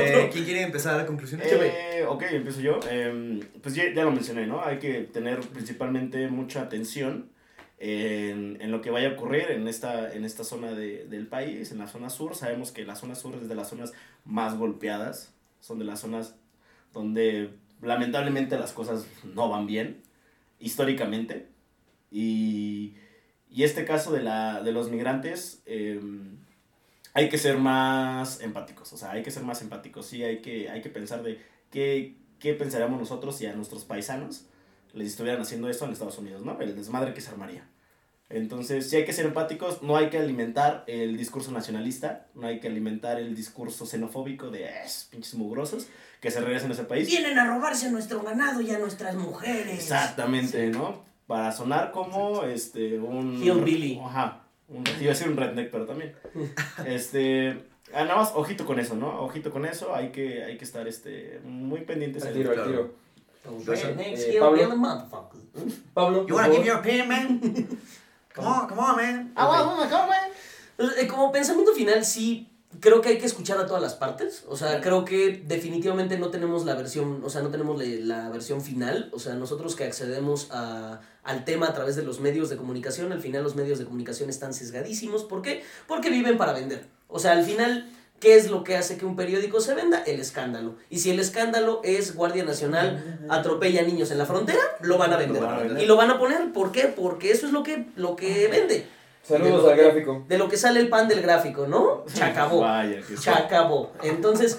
[0.00, 1.40] Eh, ¿Quién quiere empezar a la conclusión?
[1.44, 2.80] Eh, ok, empiezo yo.
[2.90, 4.64] Eh, pues ya, ya lo mencioné, ¿no?
[4.64, 7.30] Hay que tener principalmente mucha atención
[7.78, 11.70] en, en lo que vaya a ocurrir en esta, en esta zona de- del país,
[11.72, 12.34] en la zona sur.
[12.34, 13.92] Sabemos que la zona sur es de las zonas
[14.24, 16.34] más golpeadas, son de las zonas
[16.92, 17.50] donde
[17.82, 20.02] lamentablemente las cosas no van bien,
[20.58, 21.46] históricamente.
[22.10, 22.94] Y,
[23.50, 26.00] y este caso de, la, de los migrantes, eh,
[27.14, 30.68] hay que ser más empáticos, o sea, hay que ser más empáticos, sí, hay que,
[30.70, 34.46] hay que pensar de qué, qué pensaríamos nosotros si a nuestros paisanos
[34.94, 36.60] les estuvieran haciendo esto en Estados Unidos, ¿no?
[36.60, 37.66] El desmadre que se armaría.
[38.30, 42.60] Entonces, sí hay que ser empáticos, no hay que alimentar el discurso nacionalista, no hay
[42.60, 45.86] que alimentar el discurso xenofóbico de es, pinches mugrosos
[46.20, 47.08] que se regresen a ese país.
[47.08, 49.72] Vienen a robarse a nuestro ganado y a nuestras mujeres.
[49.72, 51.08] Exactamente, ¿no?
[51.28, 54.00] para sonar como este un Hillbilly.
[54.02, 54.40] Ajá.
[54.66, 56.14] Un, iba a decir un redneck, pero también.
[56.86, 57.50] Este,
[57.94, 59.20] ah, nada más ojito con eso, ¿no?
[59.20, 62.56] Ojito con eso, hay que hay que estar este muy pendientes Al al tiro, al
[62.56, 62.94] claro.
[63.44, 64.56] Next Eh, year, Pablo.
[64.56, 65.38] really, motherfucker.
[65.94, 66.26] Pablo.
[66.26, 67.40] You wanna give your opinion, man?
[68.34, 69.32] Come on, come on, man.
[70.78, 72.48] Eh, Como pensamiento final, sí,
[72.78, 74.44] creo que hay que escuchar a todas las partes.
[74.48, 78.28] O sea, creo que definitivamente no tenemos la versión, o sea, no tenemos le- la,
[78.28, 79.10] versión final.
[79.12, 83.10] O sea, nosotros que accedemos a- al tema a través de los medios de comunicación,
[83.10, 85.24] al final los medios de comunicación están sesgadísimos.
[85.24, 85.64] ¿Por qué?
[85.88, 86.86] Porque viven para vender.
[87.08, 90.02] O sea, al final, ¿qué es lo que hace que un periódico se venda?
[90.06, 90.76] El escándalo.
[90.90, 95.16] Y si el escándalo es Guardia Nacional atropella niños en la frontera, lo van a
[95.16, 95.42] vender.
[95.42, 95.82] Lo van a vender.
[95.82, 96.84] Y lo van a poner, ¿por qué?
[96.86, 98.86] Porque eso es lo que, lo que vende.
[99.22, 100.24] Saludos al gráfico.
[100.26, 102.04] De lo que sale el pan del gráfico, ¿no?
[102.06, 102.60] Se acabó.
[102.60, 103.92] Vaya, que Se acabó.
[104.02, 104.58] Entonces,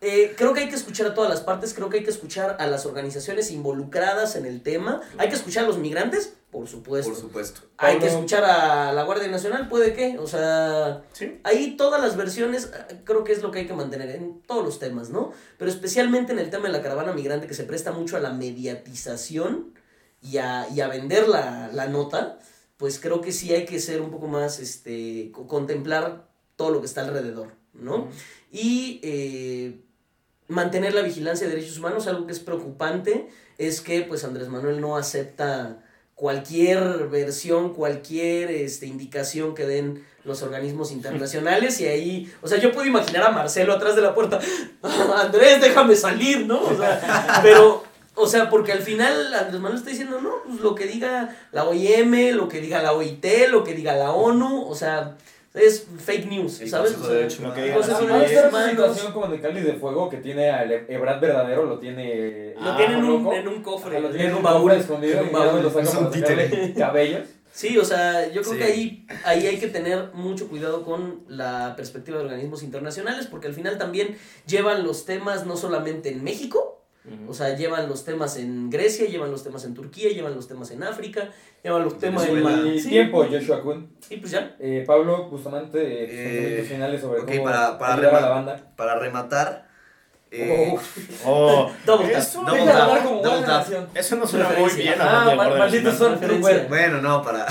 [0.00, 2.56] eh, creo que hay que escuchar a todas las partes, creo que hay que escuchar
[2.58, 5.00] a las organizaciones involucradas en el tema.
[5.18, 7.10] Hay que escuchar a los migrantes, por supuesto.
[7.12, 7.60] Por supuesto.
[7.76, 11.38] Hay que escuchar a la Guardia Nacional, puede que, o sea, Sí.
[11.44, 14.64] ahí todas las versiones eh, creo que es lo que hay que mantener en todos
[14.64, 15.32] los temas, ¿no?
[15.58, 18.32] Pero especialmente en el tema de la caravana migrante que se presta mucho a la
[18.32, 19.74] mediatización
[20.22, 22.38] y a, y a vender la, la nota,
[22.78, 26.80] pues creo que sí hay que ser un poco más, este, co- contemplar todo lo
[26.80, 28.08] que está alrededor, ¿no?
[28.50, 29.80] Y eh,
[30.50, 34.80] mantener la vigilancia de derechos humanos, algo que es preocupante, es que pues Andrés Manuel
[34.80, 35.78] no acepta
[36.14, 42.72] cualquier versión, cualquier este, indicación que den los organismos internacionales y ahí, o sea, yo
[42.72, 44.40] puedo imaginar a Marcelo atrás de la puerta,
[45.16, 46.60] Andrés, déjame salir, ¿no?
[46.60, 47.84] O sea, pero,
[48.16, 51.64] o sea, porque al final Andrés Manuel está diciendo, no, pues lo que diga la
[51.64, 55.16] OIM, lo que diga la OIT, lo que diga la ONU, o sea,
[55.54, 56.96] es fake news, ¿sabes?
[56.96, 60.70] O sea, de lo que una situación como de Cáliz de Fuego que tiene al
[60.88, 62.54] Ebrad verdadero, lo tiene.
[62.54, 64.70] Lo Ah, tienen en un, en un cofre, Ajá, lo tiene en un baúl.
[64.72, 65.62] escondido en un baúl.
[65.62, 67.28] lo saca un sacarle cabellos.
[67.52, 68.58] Sí, o sea, yo creo Sí.
[68.58, 73.48] que ahí, ahí hay que tener mucho cuidado con la perspectiva de organismos internacionales, porque
[73.48, 76.79] al final también llevan los temas no solamente en México,
[77.28, 80.70] o sea, llevan los temas en Grecia, llevan los temas en Turquía, llevan los temas
[80.70, 81.30] en África,
[81.64, 82.34] llevan los temas en...
[82.34, 82.68] Venezuela.
[82.74, 82.88] Y Sí.
[82.90, 83.90] tiempo, Joshua Kun.
[84.10, 84.54] Y pues ya.
[84.60, 88.28] Eh, Pablo, justamente, eh, Eh, finales sobre ok, cómo para- para ayudar a rema- la
[88.28, 88.72] banda.
[88.76, 89.68] Para rematar,
[90.30, 90.74] eh,
[91.24, 93.02] Oh, Double tap, eso, double tap.
[93.04, 93.96] double tap.
[93.96, 94.94] eso no suena muy bien.
[95.00, 95.94] Ah, mal- Nacional.
[95.96, 97.46] son bueno, no, para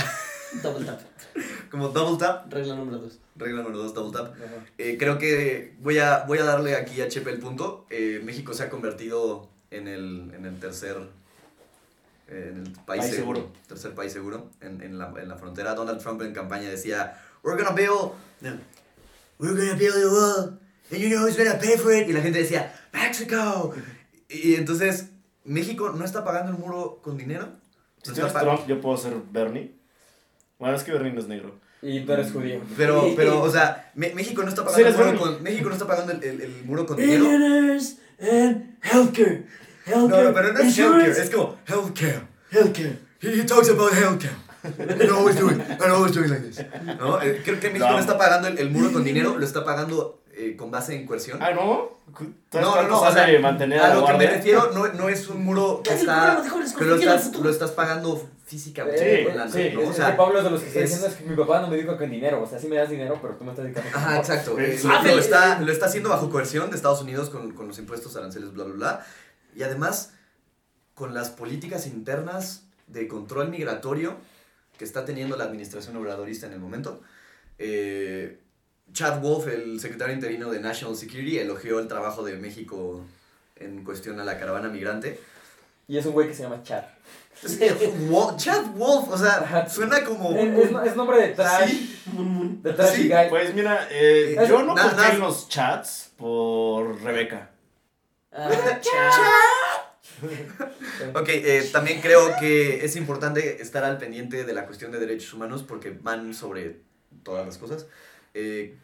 [0.64, 1.00] Double tap.
[1.72, 3.20] como double tap, Regla número dos.
[3.36, 4.34] regla número dos, double tap.
[4.78, 7.86] Eh, creo que voy a, voy a darle aquí a Chepe el punto.
[7.90, 10.98] Eh, México se ha convertido en el, en el tercer
[12.28, 13.54] eh, en el país, País seguro, seguro.
[13.68, 15.74] tercer país seguro en, en, la, en la frontera.
[15.76, 18.52] Donald Trump en campaña decía, we're gonna build, no,
[19.40, 20.60] we're gonna build the wall,
[20.92, 22.08] and you know who's gonna pay for it.
[22.08, 23.74] Y la gente decía, Mexico.
[24.28, 25.10] Y, y entonces,
[25.44, 27.48] México no está pagando el muro con dinero.
[28.04, 29.76] Si No tú eres Trump, yo puedo ser Bernie.
[30.60, 31.60] Bueno, es que Bernie no es negro.
[31.82, 32.62] Y tú eres judío.
[32.78, 35.68] Pero, pero, o sea, Me- México no está Sí, pagando, el eres muro con, México
[35.70, 37.24] no está pagando el, el- el muro con dinero.
[37.24, 39.46] Billionaires and healthcare.
[39.88, 40.24] No, Healthcare.
[40.26, 41.06] no, pero no es insurance.
[41.06, 43.00] healthcare, es como healthcare, healthcare.
[43.22, 44.36] He, he talks about healthcare.
[44.62, 46.60] And always doing, and always doing like this.
[47.00, 47.22] ¿No?
[47.22, 47.94] Eh, Creo que México No.
[47.94, 51.06] no está pagando el, el muro con dinero, lo está pagando eh, con base en
[51.06, 51.40] coerción.
[51.42, 51.98] Ah, ¿no?
[52.54, 55.28] No, no, no, o sea, mantener A la lo que me refiero no, no es
[55.30, 56.44] un muro que el está,
[56.78, 59.82] que lo el estás, lo estás pagando físicamente Sí, con lana, sí, ¿no?
[59.88, 61.78] O sea, Pablo de los que está es- diciendo es que mi papá no me
[61.78, 62.42] dijo que en dinero.
[62.42, 63.90] O sea, sí me das dinero, pero tú me estás dedicando.
[63.96, 64.58] Ajá, exacto.
[64.60, 67.78] Eh, lo, lo está, lo está haciendo bajo coerción de Estados Unidos con, con los
[67.78, 69.06] impuestos, aranceles, bla, bla, bla.
[69.56, 70.14] Y además,
[70.96, 74.18] con las políticas internas de control migratorio
[74.78, 77.02] que está teniendo la administración obradorista en el momento.
[77.58, 78.40] Eh,
[78.94, 83.06] Chad Wolf, el secretario interino de National Security, elogió el trabajo de México
[83.58, 85.20] en cuestión a la caravana migrante.
[85.88, 86.84] Y es un güey que se llama Chad.
[88.10, 90.32] Wo- Chad Wolf, o sea, suena como...
[90.36, 91.70] Es, es- es nombre de trash.
[91.70, 92.00] Sí.
[92.62, 93.30] De trash Sí, guy.
[93.30, 97.52] Pues mira, eh, Eh, yo no na- los chats por Rebeca.
[98.32, 98.50] Ah,
[98.82, 99.12] cha.
[101.20, 105.34] Ok, eh, también creo que es importante estar al pendiente de la cuestión de derechos
[105.34, 106.82] humanos porque van sobre
[107.24, 107.88] todas las cosas.
[108.34, 108.78] Eh,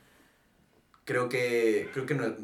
[1.04, 2.36] creo que, creo que no-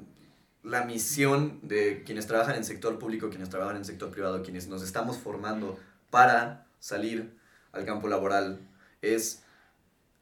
[0.63, 4.83] la misión de quienes trabajan en sector público, quienes trabajan en sector privado, quienes nos
[4.83, 5.79] estamos formando
[6.11, 7.35] para salir
[7.71, 8.59] al campo laboral
[9.01, 9.41] es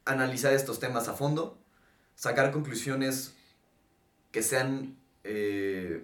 [0.06, 1.58] analizar estos temas a fondo,
[2.16, 3.34] sacar conclusiones
[4.32, 6.04] que sean, eh,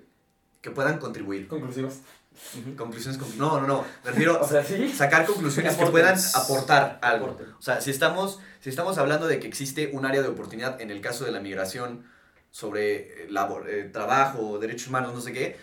[0.62, 1.48] que puedan contribuir.
[1.48, 2.00] Conclusivas.
[2.76, 4.92] Conclusiones, con- no, no, no, me refiero O sea, sí.
[4.92, 7.28] sacar conclusiones Que puedan aportar algo.
[7.28, 7.54] Aporten.
[7.58, 10.92] O sea, si estamos, si estamos hablando de que existe un área de oportunidad en
[10.92, 12.06] el caso de la migración
[12.52, 15.58] sobre eh, labor, eh, trabajo, derechos humanos, no sé qué,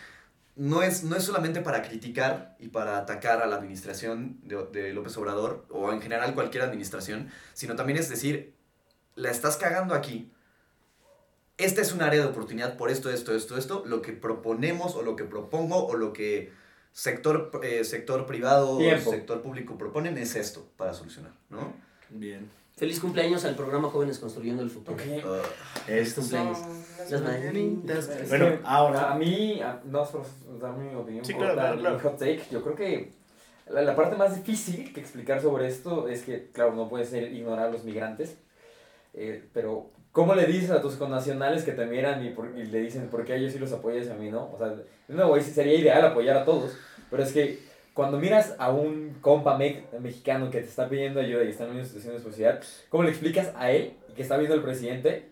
[0.56, 4.92] no es, no es solamente para criticar y para atacar a la administración de, de
[4.92, 8.54] López Obrador o en general cualquier administración, sino también es decir,
[9.14, 10.30] la estás cagando aquí.
[11.58, 13.82] Esta es un área de oportunidad por esto, esto, esto, esto.
[13.86, 16.52] Lo que proponemos o lo que propongo o lo que
[16.92, 21.72] sector, eh, sector privado o sector público proponen es esto para solucionar, ¿no?
[22.10, 22.50] Bien.
[22.76, 24.96] Feliz cumpleaños al programa Jóvenes Construyendo el Futuro.
[24.96, 25.02] Ok.
[25.24, 25.40] Ah,
[25.88, 26.58] Estos cumpleaños.
[27.10, 28.08] Las mañanitas.
[28.08, 30.24] Es Bueno, que ahora- A mí, a- no, por
[30.60, 33.12] dar mi opinión Sí, corta, claro, claro, mi hot take, yo creo que
[33.68, 37.32] la, la parte más difícil que explicar sobre esto es que, claro, no puede ser
[37.32, 38.36] ignorar a los migrantes,
[39.14, 42.78] eh, pero ¿cómo le dices a tus connacionales que te miran y, por- y le
[42.80, 44.50] dicen por qué a ellos sí los apoyas y a mí no?
[44.52, 46.72] O sea, de nuevo, ahí sí sería ideal apoyar a todos,
[47.10, 47.58] pero es que
[47.94, 51.72] cuando miras a un compa me- mexicano que te está pidiendo ayuda y está en
[51.72, 55.28] una situación de sociedad, ¿cómo le explicas a él que está viendo el presidente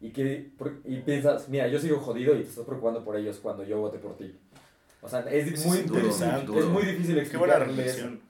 [0.00, 0.50] y que
[0.84, 3.98] y piensas, mira, yo sigo jodido y te estás preocupando por ellos cuando yo vote
[3.98, 4.34] por ti?
[5.02, 6.58] O sea, es muy, es difícil, interesante.
[6.58, 8.20] es muy difícil Qué buena reflexión.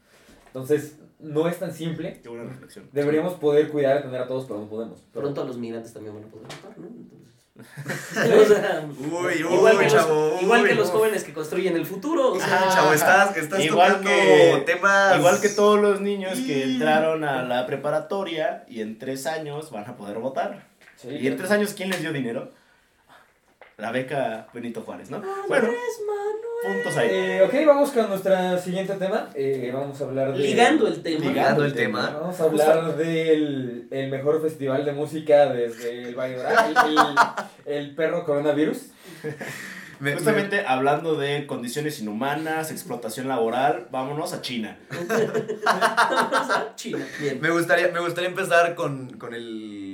[0.46, 2.20] Entonces, no es tan simple.
[2.22, 2.88] Qué buena reflexión.
[2.92, 5.00] Deberíamos poder cuidar y atender a todos, pero no podemos.
[5.12, 6.86] Pronto los migrantes también van a poder votar, ¿no?
[6.86, 7.39] Entonces,
[8.10, 10.68] o sea, Uy, igual, que chavo, los, igual uy.
[10.68, 12.32] que los jóvenes que construyen el futuro.
[12.32, 15.16] O sea, Ah, chavo, estás, estás Igual tocando que- temas...
[15.18, 19.84] Igual que todos los niños que entraron a la preparatoria y en tres años van
[19.88, 20.64] a poder votar.
[20.96, 22.50] Sí, Y en tres años, ¿quién les dio dinero?
[23.80, 25.16] La beca Benito Juárez, ¿no?
[25.16, 26.74] Andrés Bueno, Manuel.
[26.76, 27.08] puntos ahí.
[27.10, 29.30] Eh, ok, vamos con nuestro siguiente tema.
[29.34, 30.38] Eh, vamos a hablar de...
[30.38, 31.24] Ligando el tema.
[31.24, 32.10] Ligando el tema.
[32.20, 36.36] Vamos a hablar del el mejor festival de música desde el Valle
[37.66, 38.78] el, el perro coronavirus.
[40.00, 44.78] Me- Justamente hablando de condiciones inhumanas, explotación laboral, vámonos a China.
[46.76, 47.06] China.
[47.20, 47.38] Bien.
[47.40, 49.89] Me, me gustaría, me gustaría empezar con, con el,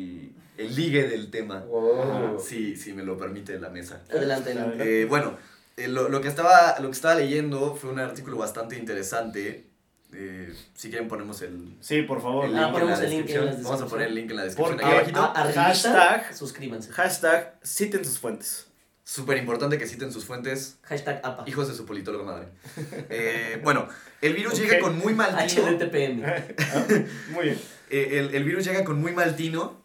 [0.58, 1.60] el ligue del tema.
[1.60, 2.38] Wow.
[2.40, 4.02] Sí, sí, me lo permite la mesa.
[4.10, 5.02] Adelante, adelante.
[5.02, 5.36] Eh, bueno,
[5.76, 9.66] eh, lo, lo que estaba, lo que estaba leyendo fue un artículo bastante interesante.
[10.12, 12.46] Eh, si quieren ponemos el, Sí, por favor.
[12.46, 13.44] el Ah, link en la el link en descripción.
[13.46, 14.78] la Vamos a poner el link en la descripción.
[14.78, 15.20] Porque- abajito.
[15.20, 16.92] Ah, Hashtag- suscríbanse.
[16.92, 18.66] Hashtag citen sus fuentes.
[19.04, 20.78] Súper importante que citen sus fuentes.
[20.82, 21.44] Hashtag APA.
[21.46, 22.48] Hijos de su politólogo madre.
[23.08, 23.88] Eh, bueno,
[24.20, 25.62] el virus llega con muy mal tino.
[25.66, 26.22] HDTPM.
[27.32, 27.58] Muy bien.
[27.90, 29.80] Eh, el, el virus llega con muy mal tino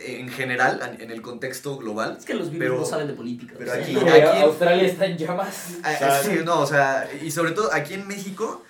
[0.00, 2.16] en general, en- en el contexto global.
[2.18, 3.54] Es que los virus Pero- no saben de política.
[3.58, 4.00] pero aquí- no.
[4.06, 5.74] Eh, aquí- Australia está en llamas.
[5.82, 8.64] Ah, sea, sí, no, o sea, y sobre todo aquí en México,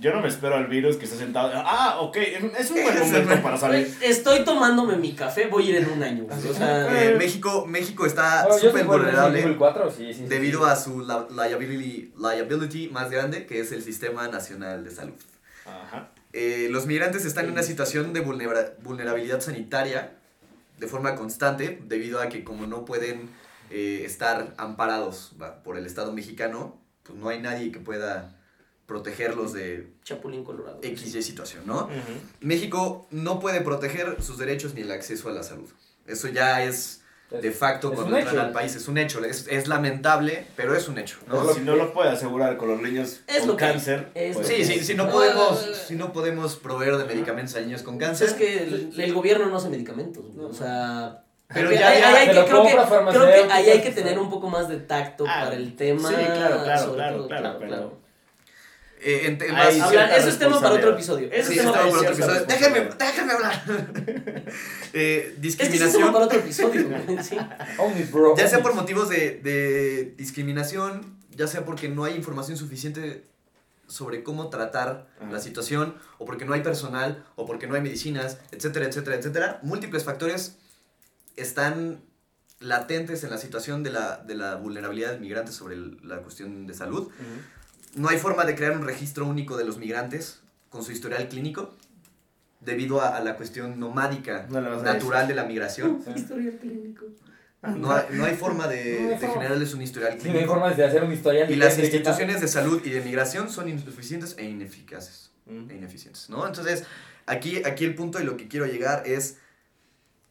[0.00, 1.52] Yo no me espero al virus que está sentado.
[1.54, 2.16] Ah, ok.
[2.16, 3.94] Es un buen momento para salir.
[4.00, 6.26] Estoy tomándome mi café, voy a ir en un año.
[6.50, 10.64] O sea, eh, México, México está Bueno, súper vulnerable Evil 4, sí, sí, sí, debido
[10.64, 10.70] sí.
[10.70, 15.14] a su la- liability, liability más grande, que es el Sistema Nacional de Salud.
[15.66, 16.08] Ajá.
[16.32, 20.14] Eh, los migrantes están en una situación de vulnera- vulnerabilidad sanitaria
[20.82, 23.30] de forma constante debido a que como no pueden
[23.70, 28.36] eh, estar amparados va, por el Estado mexicano, pues no hay nadie que pueda
[28.86, 30.80] protegerlos de Chapulín Colorado.
[30.82, 31.88] X y situación, ¿no?
[32.40, 35.70] México no puede proteger sus derechos ni el acceso a la salud.
[36.04, 37.01] Eso ya es
[37.40, 38.44] de facto es cuando entran hecho.
[38.46, 38.74] al país.
[38.76, 39.24] Es un hecho.
[39.24, 41.18] Es, es lamentable, pero es un hecho.
[41.26, 41.52] ¿no?
[41.52, 44.10] Si no lo puede asegurar con los niños Es con lo cáncer.
[44.14, 45.10] Es pues, Sí, sí, si no Ah.
[45.10, 48.28] podemos, si no podemos proveer de medicamentos a niños con cáncer.
[48.28, 50.24] Es que el, el gobierno no hace medicamentos.
[50.34, 50.46] güey.
[50.46, 51.18] O sea.
[51.48, 52.70] Pero creo que ya- hay que- creo, que,
[53.10, 56.08] creo ahí hay que tener un poco más de tacto Ah, para el tema.
[56.08, 58.01] sí, claro, claro, sobre claro, todo, claro, pero-
[59.04, 61.28] Eh, en temas- eso es tema para otro episodio.
[61.32, 62.44] Eso Ese Sí, es tema para otro episodio.
[62.46, 62.98] Déjenme, responsabilidad.
[62.98, 64.42] déjenme hablar.
[64.94, 66.12] Eh, Es que ese es tema discriminación.
[66.12, 66.88] para otro episodio.
[66.88, 67.36] güey, sí.
[67.78, 68.36] Only, bro.
[68.36, 73.24] Ya sea por motivos de, de discriminación, ya sea porque no hay información suficiente
[73.86, 75.32] sobre cómo tratar Ajá.
[75.32, 79.60] la situación, o porque no hay personal, o porque no hay medicinas, etcétera, etcétera, etcétera.
[79.62, 80.56] Múltiples factores
[81.36, 82.02] están
[82.60, 86.66] latentes en la situación de la, de la vulnerabilidad del migrante sobre el- la cuestión
[86.66, 87.10] de salud.
[87.94, 90.40] No hay forma de crear un registro único de los migrantes
[90.70, 91.74] con su historial clínico
[92.60, 96.02] debido a, a la cuestión nomádica No natural de la migración.
[96.16, 97.06] Historial clínico.
[97.62, 99.34] No hay, no hay forma de, No hay de forma.
[99.34, 100.52] generarles un historial Sí, no hay clínico.
[100.54, 101.50] formas de hacer un historial.
[101.50, 105.30] Y las instituciones de salud y de migración son insuficientes e ineficaces.
[105.46, 105.70] Ujú.
[105.70, 106.46] E ineficientes, ¿no?
[106.46, 106.84] Entonces,
[107.26, 109.36] aquí, aquí el punto y lo que quiero llegar es,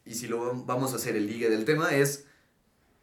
[0.04, 2.26] y si lo vamos a hacer el ligue del tema, es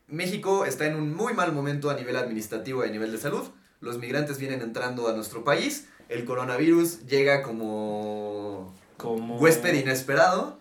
[0.07, 3.49] México está en un muy mal momento a nivel administrativo y a nivel de salud.
[3.81, 5.87] Los migrantes vienen entrando a nuestro país.
[6.09, 9.37] El coronavirus llega como Como...
[9.37, 10.59] huésped inesperado.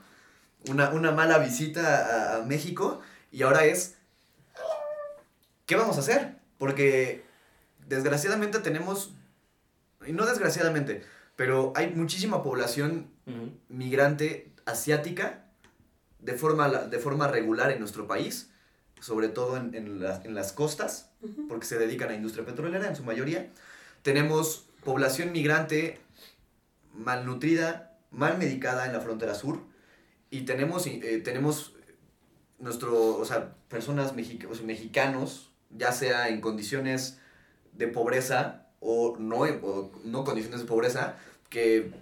[0.69, 3.01] Una, una mala visita a, a México.
[3.33, 3.97] Y ahora es,
[5.67, 6.37] ¿qué vamos a hacer?
[6.59, 7.25] Porque
[7.87, 9.13] desgraciadamente tenemos,
[10.07, 11.03] y no desgraciadamente,
[11.37, 13.11] pero hay muchísima población
[13.69, 15.45] migrante asiática
[16.19, 18.51] de forma, de forma regular en nuestro país
[19.01, 21.11] sobre todo en, en las- en las costas,
[21.49, 23.51] porque se dedican a industria petrolera en su mayoría.
[24.03, 26.01] Tenemos población migrante
[26.95, 29.61] malnutrida, mal medicada en la frontera sur.
[30.31, 31.75] Y tenemos, eh, tenemos
[32.59, 37.19] nuestro, o sea, personas mexica- o sea, mexicanos, ya sea en condiciones
[37.73, 41.17] de pobreza o no, o no condiciones de pobreza,
[41.51, 41.93] que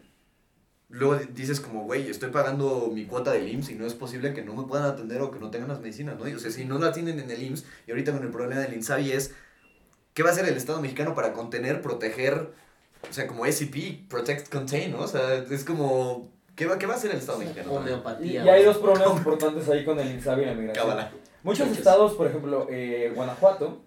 [0.89, 4.43] luego dices como, güey, estoy pagando mi cuota del IMSS y no es posible que
[4.43, 6.29] no me puedan atender o que no tengan las medicinas, ¿no?
[6.29, 8.61] Y, o sea, si no la tienen en el IMSS, y ahorita con el problema
[8.61, 9.35] del INSABI es,
[10.15, 12.53] ¿qué va a hacer el Estado mexicano para contener, proteger,
[13.09, 15.01] o sea, como SCP, Protect, Contain, ¿no?
[15.01, 17.73] O sea, es como, ¿qué va, qué va a hacer el Estado mexicano?
[17.73, 18.45] Y, Homeopatía.
[18.45, 20.87] y hay dos problemas importantes ahí con el INSABI y la migración.
[20.87, 21.13] Cábala.
[21.43, 21.79] Muchos Muchos.
[21.79, 23.81] estados, por ejemplo, eh, Guanajuato,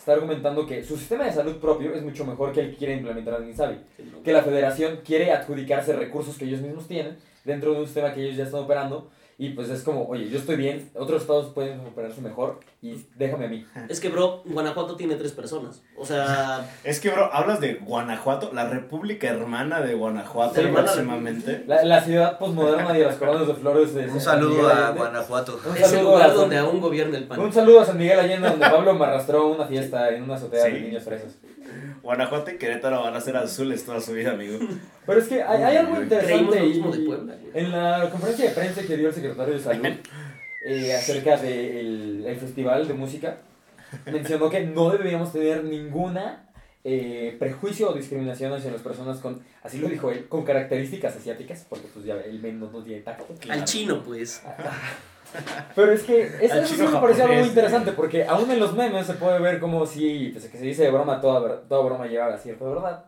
[0.00, 2.94] está argumentando que su sistema de salud propio es mucho mejor que el que quiere
[2.94, 3.76] implementar el INSABI.
[4.24, 8.24] Que la federación quiere adjudicarse recursos que ellos mismos tienen dentro de un sistema que
[8.24, 9.10] ellos ya están operando.
[9.42, 13.46] Y pues es como, oye, yo estoy bien, otros estados pueden operarse mejor y déjame
[13.46, 13.66] a mí.
[13.88, 15.80] Es que, bro, Guanajuato tiene tres personas.
[15.96, 21.64] O sea, Es que, bro, hablas de Guanajuato, la república hermana de Guanajuato próximamente.
[21.66, 24.98] La, la ciudad posmoderna de las coronas de flores de Un saludo a Allende.
[25.00, 25.58] Guanajuato.
[25.66, 27.40] Un es el saludo lugar a donde San- aún gobierna el PAN.
[27.40, 30.64] Un saludo a San Miguel Allende donde Pablo me arrastró una fiesta en una azotea
[30.64, 31.38] de niños fresas.
[32.02, 34.58] Guanajuato y Querétaro van a ser azules toda su vida, amigo.
[35.06, 37.36] Pero es que hay, hay algo interesante y, mismo de Puebla.
[37.54, 39.86] en la conferencia de prensa que dio el secretario de salud
[40.66, 43.38] eh, acerca del el festival de música
[44.06, 46.50] mencionó que no deberíamos tener ninguna
[46.82, 51.66] eh, prejuicio o discriminación hacia las personas con, así lo dijo él, con características asiáticas,
[51.68, 53.26] porque pues ya el men no, no tiene tacto.
[53.48, 54.42] Al chino, pues.
[55.74, 58.74] Pero es que eso, eso sí me pareció algo muy interesante, porque aún en los
[58.74, 62.06] memes se puede ver como si, pues que se dice de broma, toda, toda broma
[62.06, 63.04] lleva cierta verdad.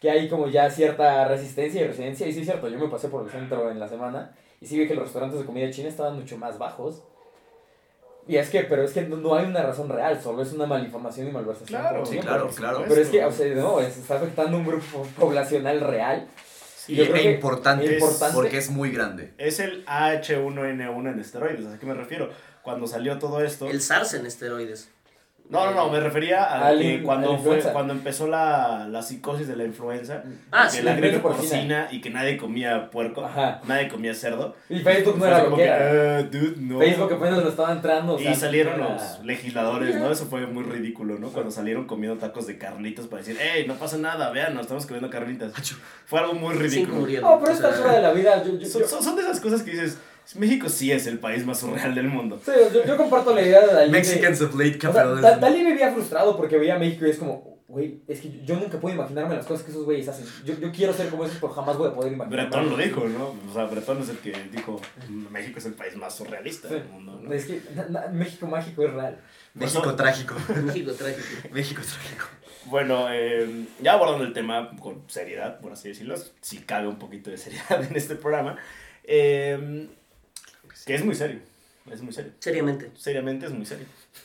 [0.00, 3.08] Que hay como ya cierta resistencia y residencia, y sí es cierto, yo me pasé
[3.08, 5.88] por el centro en la semana y sí vi que los restaurantes de comida china
[5.88, 7.02] estaban mucho más bajos.
[8.26, 10.66] Y es que, pero es que no, no hay una razón real, solo es una
[10.66, 11.80] malinformación y malversación.
[11.80, 12.84] Claro, sí, claro, claro.
[12.86, 16.26] Pero es que, o sea, no, es- está afectando a un grupo poblacional real.
[16.88, 18.34] Y es que importante, importante.
[18.34, 19.32] porque es muy grande.
[19.38, 22.30] Es el H1N1 en esteroides, ¿a qué me refiero?
[22.62, 23.68] Cuando salió todo esto...
[23.68, 24.90] El SARS en esteroides.
[25.50, 27.72] No, no, no, me refería a Al que cuando, fue, influenza.
[27.72, 30.22] cuando empezó la, la psicosis de la influenza,
[30.52, 31.48] Ah, que sí, la la gripe porcina.
[31.48, 33.62] porcina y que nadie comía puerco, Ajá.
[33.66, 34.54] nadie comía cerdo.
[34.68, 36.18] Y Facebook no era lo que era.
[36.18, 36.78] "Ah, dude, no".
[36.80, 38.16] Facebook apenas lo estaba entrando.
[38.16, 40.12] o Y sea, salieron no era- los legisladores, ¿no?
[40.12, 41.28] Eso fue muy ridículo, ¿no?
[41.30, 44.84] Cuando salieron comiendo tacos de carnitas para decir, hey, no pasa nada, vean, nos estamos
[44.84, 45.52] comiendo carnitas.
[46.04, 46.96] Fue algo muy ridículo.
[47.00, 47.30] murieron.
[47.30, 49.22] No, pero o esta altura de la vida, yo, yo, Son, yo- son- son de
[49.22, 49.98] esas cosas que dices,
[50.36, 52.40] México sí es el país más surreal del mundo.
[52.44, 53.90] sí, yo, yo comparto la idea de Dalí.
[53.90, 55.22] Mexicans of late o sea, capitalism.
[55.22, 58.56] Da- Dalí vivía frustrado porque veía a México y es como, güey, es que yo
[58.56, 60.26] nunca puedo imaginarme las cosas que esos güeyes hacen.
[60.44, 62.48] Yo, yo quiero ser como esos, pero jamás voy a poder imaginarme.
[62.50, 63.34] Bretón lo dijo, ¿no?
[63.50, 64.80] O sea, Bretón es el que dijo,
[65.30, 66.74] México es el país más surrealista Sí.
[66.74, 67.32] del mundo, ¿no?
[67.32, 69.18] Es que na- na- México mágico es real.
[69.54, 70.34] México trágico.
[70.64, 71.22] México trágico.
[71.52, 72.24] México trágico.
[72.66, 77.30] Bueno, eh, ya abordando el tema con seriedad, por así decirlo, si cabe un poquito
[77.30, 78.56] de seriedad en este programa,
[79.04, 79.88] eh,
[80.88, 81.38] que es muy serio,
[81.92, 82.32] es muy serio.
[82.40, 82.90] Seriamente.
[82.96, 83.86] Seriamente es muy serio.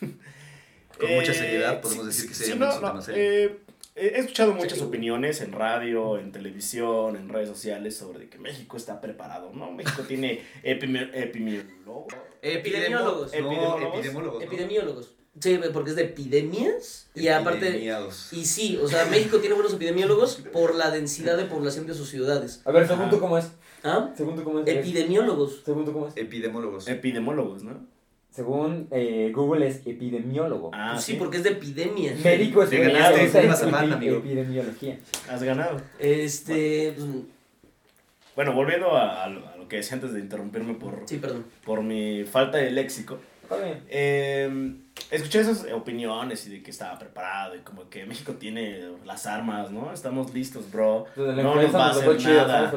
[0.98, 3.02] Con Eh, mucha seriedad podemos sí, decir que sí, seriamente no, es un no, tema
[3.02, 3.22] serio.
[3.22, 3.58] eh,
[3.96, 8.76] he escuchado muchas opiniones en radio, en televisión, en redes sociales sobre de que México
[8.76, 9.70] está preparado, ¿no?
[9.72, 12.14] México tiene epime- epidemiólogos.
[12.42, 13.32] Epidemiólogos.
[13.40, 14.42] No, Epidemiólogos.
[14.42, 15.10] epidemiólogos.
[15.40, 17.08] Sí, porque es de epidemias.
[17.14, 17.66] Y aparte.
[17.66, 18.32] Epidemiados.
[18.32, 22.08] Y sí, o sea, México tiene buenos epidemiólogos por la densidad de población de sus
[22.08, 22.60] ciudades.
[22.64, 23.46] A ver, tú cómo es.
[23.84, 24.10] ¿Ah?
[24.16, 24.66] Según tú cómo es.
[24.66, 25.62] Epidemiólogos.
[25.64, 26.16] Según tú cómo es.
[26.16, 26.88] Epidemiólogos.
[26.88, 27.94] Epidemiólogos, ¿no?
[28.30, 30.70] Según eh, Google es epidemiólogo.
[30.74, 32.16] Ah, Pues sí, porque es de epidemia.
[32.24, 34.16] Médico amigo.
[34.16, 34.98] epidemiología.
[35.30, 35.80] Has ganado.
[36.00, 36.96] Este.
[38.34, 41.44] Bueno, volviendo a, a lo, a lo que decía antes de interrumpirme por, sí, perdón.
[41.64, 43.18] por mi falta de léxico.
[43.44, 43.84] Está bien.
[43.88, 44.76] Eh,
[45.10, 49.70] escuché esas opiniones y de que estaba preparado y como que México tiene las armas,
[49.70, 49.92] ¿no?
[49.92, 51.04] Estamos listos, bro.
[51.14, 52.72] Desde No nos va a hacer chido, nada.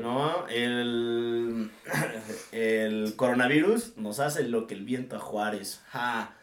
[0.00, 1.70] No, el,
[2.52, 5.82] el coronavirus nos hace lo que el viento a Juárez.
[5.90, 6.34] Ja.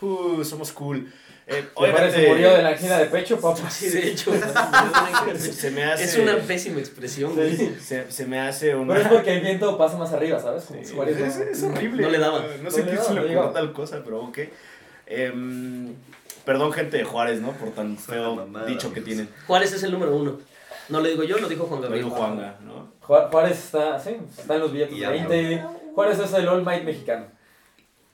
[0.00, 1.12] Uh, somos cool.
[1.46, 3.68] Eh, ¿Te parece murió de la angina de pecho, papá?
[3.70, 4.32] Sí, de hecho.
[5.38, 7.54] se me hace, es una pésima expresión, güey.
[7.56, 7.76] Sí.
[7.82, 8.94] se, se me hace una...
[8.94, 10.64] Pero es porque el viento pasa más arriba, ¿sabes?
[10.64, 12.02] Como Sí, es, horrible.
[12.02, 12.40] No le daba.
[12.62, 14.38] No sé No qué se no le ocurrió tal cosa, pero ok.
[15.06, 15.94] Em,
[16.46, 17.52] perdón, gente de Juárez, ¿no?
[17.52, 19.28] Por tan feo mamada, dicho que tienen.
[19.46, 20.38] Juárez es el número uno.
[20.88, 22.04] No lo digo yo, lo dijo Juan Lo Gabriel.
[22.06, 22.92] dijo Juanga, ¿no?
[23.02, 25.64] Ju- Juárez está, sí, está en los billetes Y de ya, 20.
[25.94, 27.26] Juárez es el All Might mexicano.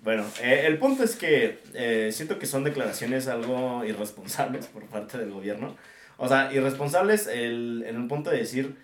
[0.03, 5.18] Bueno, eh, el punto es que eh, siento que son declaraciones algo irresponsables por parte
[5.18, 5.76] del gobierno.
[6.16, 8.76] O sea, irresponsables el, en un punto de decir,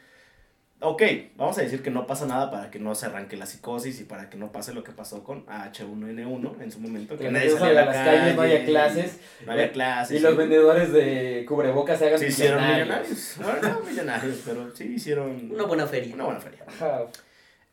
[0.80, 1.02] ok,
[1.36, 4.04] vamos a decir que no pasa nada para que no se arranque la psicosis y
[4.04, 7.16] para que no pase lo que pasó con H1N1 en su momento.
[7.16, 9.20] Que Que no nadie salga a las calles, no haya clases.
[9.46, 10.18] No había clases.
[10.18, 10.38] Y los sí.
[10.38, 13.36] vendedores de cubrebocas se hagan Se hicieron millonarios.
[13.38, 13.62] millonarios.
[13.62, 16.14] Bueno, no millonarios, pero sí hicieron Una buena feria.
[16.14, 16.64] una buena feria.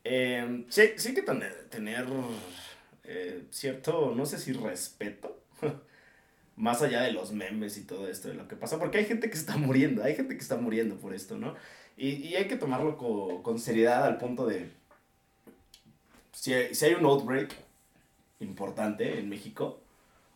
[0.05, 2.05] Eh, sí, sí que tener, tener
[3.05, 5.39] eh, cierto, no sé si respeto,
[6.55, 9.29] más allá de los memes y todo esto de lo que pasa, porque hay gente
[9.29, 11.55] que está muriendo, hay gente que está muriendo por esto, ¿no?
[11.97, 14.69] Y, y hay que tomarlo co- con seriedad al punto de,
[16.31, 17.55] si hay, si hay un outbreak
[18.39, 19.79] importante en México,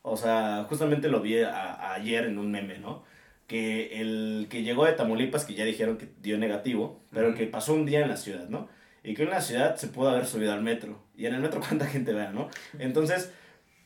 [0.02, 3.04] o sea, justamente lo vi a- ayer en un meme, ¿no?
[3.48, 7.38] Que el que llegó de Tamaulipas, que ya dijeron que dio negativo, pero Ujú.
[7.38, 8.70] que pasó un día en la ciudad, ¿no?
[9.08, 11.00] Y que en la ciudad se pudo haber subido al metro.
[11.16, 12.50] Y en el metro cuánta gente vea, ¿no?
[12.78, 13.32] Entonces,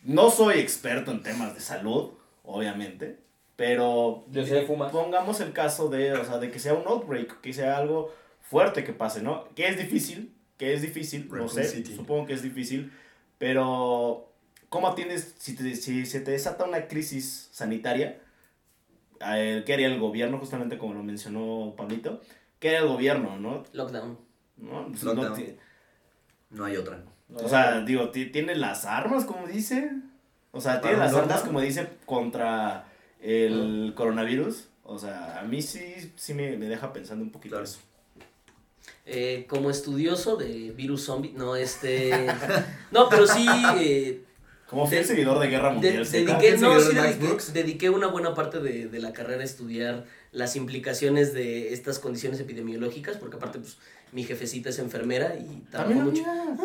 [0.03, 2.11] no soy experto en temas de salud,
[2.43, 3.19] obviamente,
[3.55, 4.89] pero Yo sé de fuma.
[4.89, 8.11] pongamos el caso de, o sea, de que sea un outbreak, que sea algo
[8.41, 9.47] fuerte que pase, ¿no?
[9.53, 11.95] Que es difícil, que es difícil, no sé, City.
[11.95, 12.91] supongo que es difícil,
[13.37, 14.31] pero
[14.69, 18.19] ¿cómo atiendes si, te- si se te desata una crisis sanitaria?
[19.35, 22.21] Eh, ¿Qué haría el gobierno, justamente como lo mencionó Pablito?
[22.59, 23.63] ¿Qué haría el gobierno, no?
[23.73, 24.17] Lockdown.
[24.57, 24.87] ¿No?
[24.89, 25.35] Pues no Lockdown.
[25.35, 25.55] ti-
[26.51, 27.03] No hay otra.
[27.33, 29.91] o sea, digo, ti- tiene las armas, como dice.
[30.51, 32.87] O sea, tiene ¿Para las armas, como dice, contra
[33.21, 34.67] el coronavirus.
[34.83, 37.63] O sea, a mí sí, sí me, me deja pensando un poquito Claro.
[37.65, 37.79] eso.
[39.05, 42.27] Eh, como estudioso de virus zombie, no, este...
[42.91, 43.45] No, pero sí...
[43.77, 44.23] eh,
[44.69, 46.17] Como fiel De- seguidor de Guerra Mundial Z.
[46.17, 47.53] dediqué, ¿Quién no, seguidor sí de Max dediqué, Brooks?
[47.53, 52.39] dediqué una buena parte de, de la carrera a estudiar las implicaciones de estas condiciones
[52.39, 53.77] epidemiológicas, porque aparte, pues,
[54.13, 56.21] mi jefecita es enfermera y trabajó También mucho.
[56.21, 56.57] mira.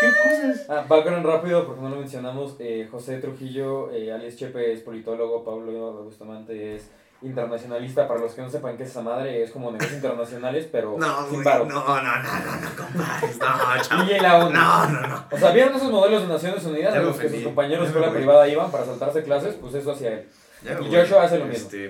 [0.00, 0.66] ¿Qué cosas?
[0.68, 2.56] Ah, background rápido, porque no lo mencionamos.
[2.58, 5.44] eh, José Trujillo, eh, alias Chepe, es politólogo.
[5.44, 6.88] Pablo Bustamante es
[7.22, 8.08] internacionalista.
[8.08, 11.28] Para los que no sepan qué es esa madre, es como negocios internacionales, pero No,
[11.30, 11.66] sin paro.
[11.66, 13.38] no, no, no, no, no compares.
[13.38, 14.10] No, chavo.
[14.10, 14.50] Y la ONU.
[14.50, 15.24] No, no, no.
[15.30, 17.88] O sea, ¿vieron esos modelos de Naciones Unidas Ya en los que sus compañeros de
[17.90, 19.54] escuela privada iban para saltarse clases?
[19.60, 20.28] Pues eso hacía él.
[20.64, 20.76] Ya.
[20.76, 21.68] Joshua hace lo mismo.
[21.70, 21.88] Este,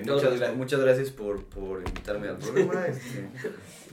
[0.53, 2.85] muchas, gracias por, por invitarme al programa.
[2.87, 3.29] Este,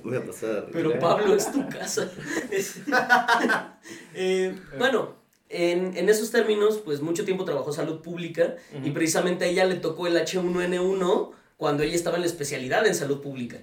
[0.04, 0.68] voy a pasar.
[0.72, 2.10] Pero Pablo, es tu casa.
[4.14, 5.16] Eh, bueno,
[5.48, 9.76] en, en esos términos, pues mucho tiempo trabajó salud pública y precisamente a ella le
[9.76, 13.58] tocó el H1N1 cuando ella estaba en la especialidad en salud pública.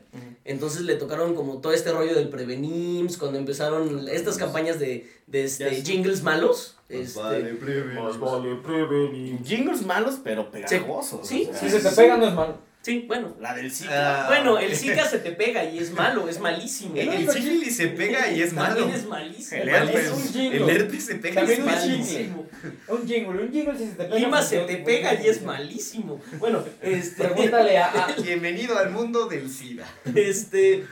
[0.46, 5.44] Entonces le tocaron como todo este rollo del Prevenims, cuando empezaron estas campañas de, de
[5.44, 6.78] este, jingles malos.
[6.88, 9.44] Más este, vale prevenir.
[9.44, 11.28] Jingles malos, pero pegajosos.
[11.28, 12.58] Sí, o sea, Si se te pega, no es malo.
[12.86, 13.36] Sí, bueno.
[13.42, 14.26] La del Zika.
[14.26, 14.28] Ah.
[14.28, 16.96] Bueno, el Zika se te pega y es malo, es malísimo.
[16.96, 18.76] El, el sífilis se pega y es malo.
[18.76, 19.62] También es malísimo.
[19.64, 20.58] El Es herpes, un jingle.
[20.58, 22.48] el herpes se pega y es También un malísimo.
[22.90, 24.16] Un jingle, un jingle si se te pega.
[24.20, 26.22] Lima se te pega y es malísimo.
[26.38, 27.24] Bueno, este.
[27.28, 29.88] Pregúntale a, a- Bienvenido al mundo del SIDA.
[30.14, 30.86] Este.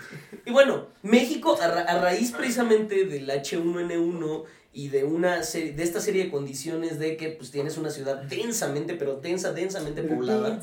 [0.48, 5.84] Y bueno, México, a, ra- a raíz precisamente del H1N1 y de una serie, de
[5.84, 10.60] esta serie de condiciones de que pues tienes una ciudad densamente, pero densa, densamente poblada.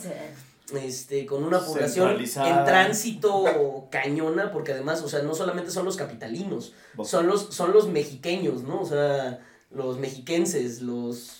[0.74, 5.96] Este, con una población en tránsito cañona, porque además, o sea, no solamente son los
[5.96, 6.72] capitalinos,
[7.04, 8.80] son los, son los mexiqueños, ¿no?
[8.82, 9.40] O sea,
[9.70, 11.36] los mexiquenses, los.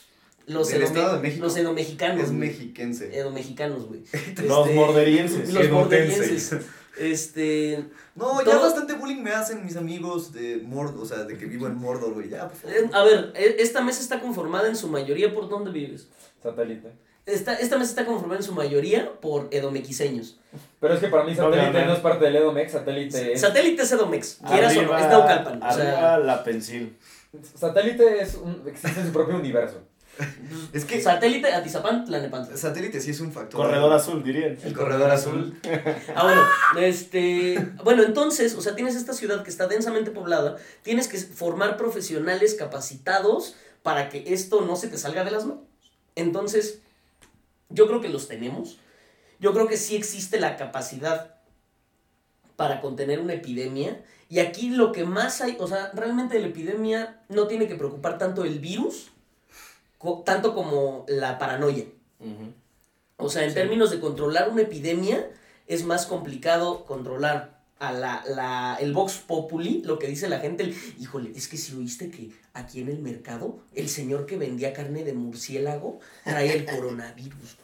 [0.46, 1.44] Los, Del edome- Estado de México.
[1.44, 2.20] los edomexicanos.
[2.24, 2.38] Es güey.
[2.40, 3.16] mexiquense.
[3.16, 4.00] Edomexicanos, güey.
[4.46, 5.52] Los Este, morderienses.
[5.54, 6.56] Los morderienses.
[6.98, 7.84] Este.
[8.16, 11.46] No, ya Todo- bastante bullying me hacen mis amigos de Mordor, o sea, de que
[11.46, 12.28] vivo en Mordor, güey.
[12.30, 12.76] Ya, por favor.
[12.76, 16.08] eh, A ver, e- esta mesa está conformada en su mayoría por dónde vives.
[16.42, 16.90] satélite.
[17.26, 20.38] Esta, esta mesa está conformada en su mayoría por edomequiseños.
[20.80, 23.40] Pero es que para mí satélite no es parte del Edomex, satélite es...
[23.40, 25.62] Satélite es edomex, quieras o no, es Naucalpan.
[25.62, 26.96] O sea, la pensil.
[27.54, 29.82] Satélite es un, existe en su propio universo.
[30.72, 32.56] Es que satélite, Atizapán, Tlanepantla.
[32.56, 33.60] satélite sí es un factor.
[33.60, 34.58] Corredor azul, dirían.
[34.62, 35.58] El corredor azul.
[36.14, 41.08] Ah, bueno, este, bueno, entonces, o sea, tienes esta ciudad que está densamente poblada, tienes
[41.08, 45.64] que formar profesionales capacitados para que esto no se te salga de las manos.
[46.16, 46.80] Entonces,
[47.70, 48.78] yo creo que los tenemos.
[49.38, 51.36] Yo creo que sí existe la capacidad
[52.56, 54.04] para contener una epidemia.
[54.28, 58.18] Y aquí lo que más hay, o sea, realmente la epidemia no tiene que preocupar
[58.18, 59.10] tanto el virus,
[59.98, 61.84] co- tanto como la paranoia.
[63.16, 65.30] O sea, en términos de controlar una epidemia,
[65.66, 70.62] es más complicado controlar a la, la, el Vox Populi, lo que dice la gente,
[70.64, 74.72] el, híjole, es que si oíste que aquí en el mercado, el señor que vendía
[74.72, 77.56] carne de murciélago trae el coronavirus.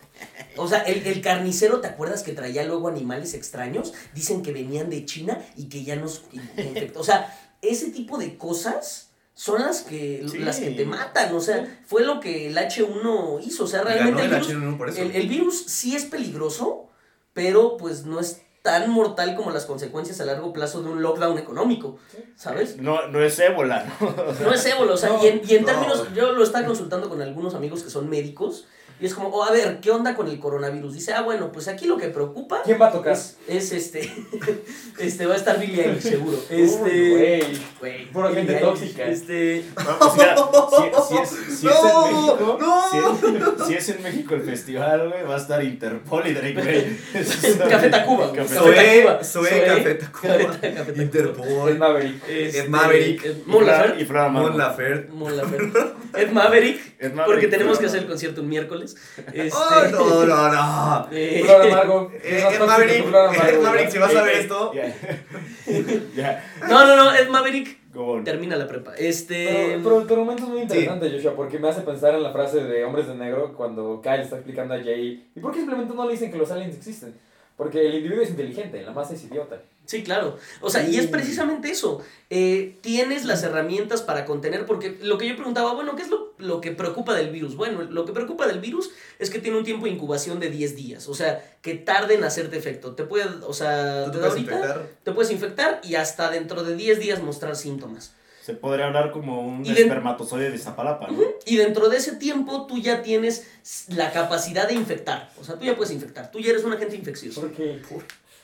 [0.57, 3.93] O sea, el, el carnicero, ¿te acuerdas que traía luego animales extraños?
[4.15, 7.01] Dicen que venían de China y que ya nos infectó.
[7.01, 10.39] O sea, ese tipo de cosas son las que, Sí.
[10.39, 11.35] las que te matan.
[11.35, 13.65] O sea, fue lo que el H1 hizo.
[13.65, 15.03] O sea, realmente el virus, H1N1 por eso.
[15.03, 16.89] el, el virus sí es peligroso,
[17.35, 21.39] pero pues no es tan mortal como las consecuencias a largo plazo de un lockdown
[21.39, 21.99] económico,
[22.35, 22.79] ¿sabes?
[22.79, 24.07] No, no es ébola, ¿no?
[24.09, 26.33] O sea, No es ébola, o sea, No, y en, y en no, términos, yo
[26.33, 28.67] lo estaba consultando con algunos amigos que son médicos,
[29.01, 30.95] y es como, oh, a ver, ¿qué onda con el coronavirus?
[30.95, 33.13] Dice, ah, bueno, pues aquí lo que preocupa ¿Quién va a tocar?
[33.13, 34.11] es, es este,
[34.99, 36.39] este, va a estar Billie Eilish, seguro.
[36.49, 37.59] Este, güey.
[37.81, 39.05] güey, Pura gente tóxica.
[39.07, 42.91] Este, No, o sea, si, si es, si es en No, México, no.
[42.91, 46.55] Si, es, si es en México el festival, güey, va a estar Interpol y Drake
[46.63, 46.99] Bell.
[47.69, 48.33] Café Tacuba.
[48.33, 48.75] Café Tacuba.
[48.75, 49.25] Tacuba.
[49.25, 51.03] Soe, Soe, Café Tacuba.
[51.03, 52.23] Interpol, Maverick.
[52.29, 53.25] Este, Ed Maverick.
[53.25, 54.03] Ed- Y Mon Flora- Laferte.
[54.03, 54.41] Y Magno.
[54.41, 55.13] Mon Laferte.
[55.13, 55.79] Mon Laferte.
[56.15, 56.96] Ed Maverick.
[57.27, 58.97] Porque tenemos que hacer el concierto un miércoles.
[59.33, 61.09] Este, Oh, no, no, no.
[61.13, 61.41] eh.
[61.43, 63.91] Eh, Ed Maverick, Ed Maverick, ¿no?
[63.91, 64.73] si vas a ver Eh, eh, esto.
[66.69, 67.79] No, no, no, Ed Maverick
[68.25, 68.95] termina la prepa.
[68.97, 69.47] Este.
[69.47, 72.63] Pero, pero tu argumento es muy interesante, Joshua, porque me hace pensar en la frase
[72.63, 75.31] de Hombres de Negro cuando Kyle está explicando a Jay.
[75.35, 77.15] ¿Y por qué simplemente no le dicen que los aliens existen?
[77.57, 79.61] Porque el individuo es inteligente, la masa es idiota.
[79.87, 80.37] Sí, claro.
[80.61, 81.11] O sea, y es Mm.
[81.11, 82.03] precisamente eso.
[82.29, 86.35] Eh, tienes las herramientas para contener, porque lo que yo preguntaba, bueno, ¿qué es lo,
[86.39, 87.55] lo que preocupa del virus?
[87.57, 90.75] Bueno, lo que preocupa del virus es que tiene un tiempo de incubación de 10
[90.77, 91.09] días.
[91.09, 92.95] O sea, que tarde en hacerte efecto.
[92.97, 94.87] Te puede, o sea, ¿Tú te puedes ahorita, infectar?
[95.05, 98.13] te puedes infectar y hasta dentro de 10 días mostrar síntomas.
[98.45, 101.19] Se podría hablar como un Y de- espermatozoide de Zapalapa, ¿no?
[101.47, 103.45] Y dentro de ese tiempo tú ya tienes
[103.89, 105.31] la capacidad de infectar.
[105.41, 106.31] O sea, tú ya puedes infectar.
[106.31, 107.41] Tú ya eres un agente infeccioso.
[107.41, 107.83] Porque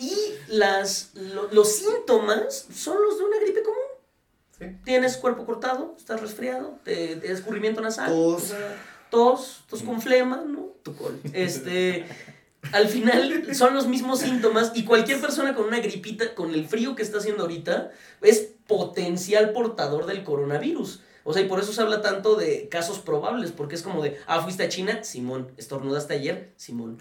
[0.03, 0.15] Y
[0.49, 3.79] las, lo- los síntomas son los de una gripe común.
[4.59, 4.67] Sí.
[4.85, 8.43] Tienes cuerpo cortado, estás resfriado, te, te- escurrimiento nasal, Tos.
[8.43, 10.73] o sea, tos, tos con flema, ¿no?
[10.83, 11.21] Tu col.
[11.33, 12.07] Este,
[12.73, 16.95] al final son los mismos síntomas y cualquier persona con una gripita, con el frío
[16.97, 17.93] que está haciendo ahorita,
[18.23, 21.01] es potencial portador del coronavirus.
[21.25, 24.19] O sea, y por eso se habla tanto de casos probables, porque es como de,
[24.27, 26.99] ah, fuiste a China, Simón, estornudaste ayer, Simón.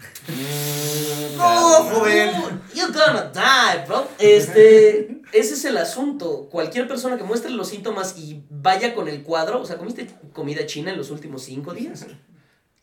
[1.36, 1.44] No,
[1.84, 2.30] joven.
[2.74, 4.06] You're gonna die, bro.
[4.18, 6.48] Este, ese es el asunto.
[6.50, 10.66] Cualquier persona que muestre los síntomas y vaya con el cuadro, o sea, ¿comiste comida
[10.66, 12.06] china en los últimos cinco días?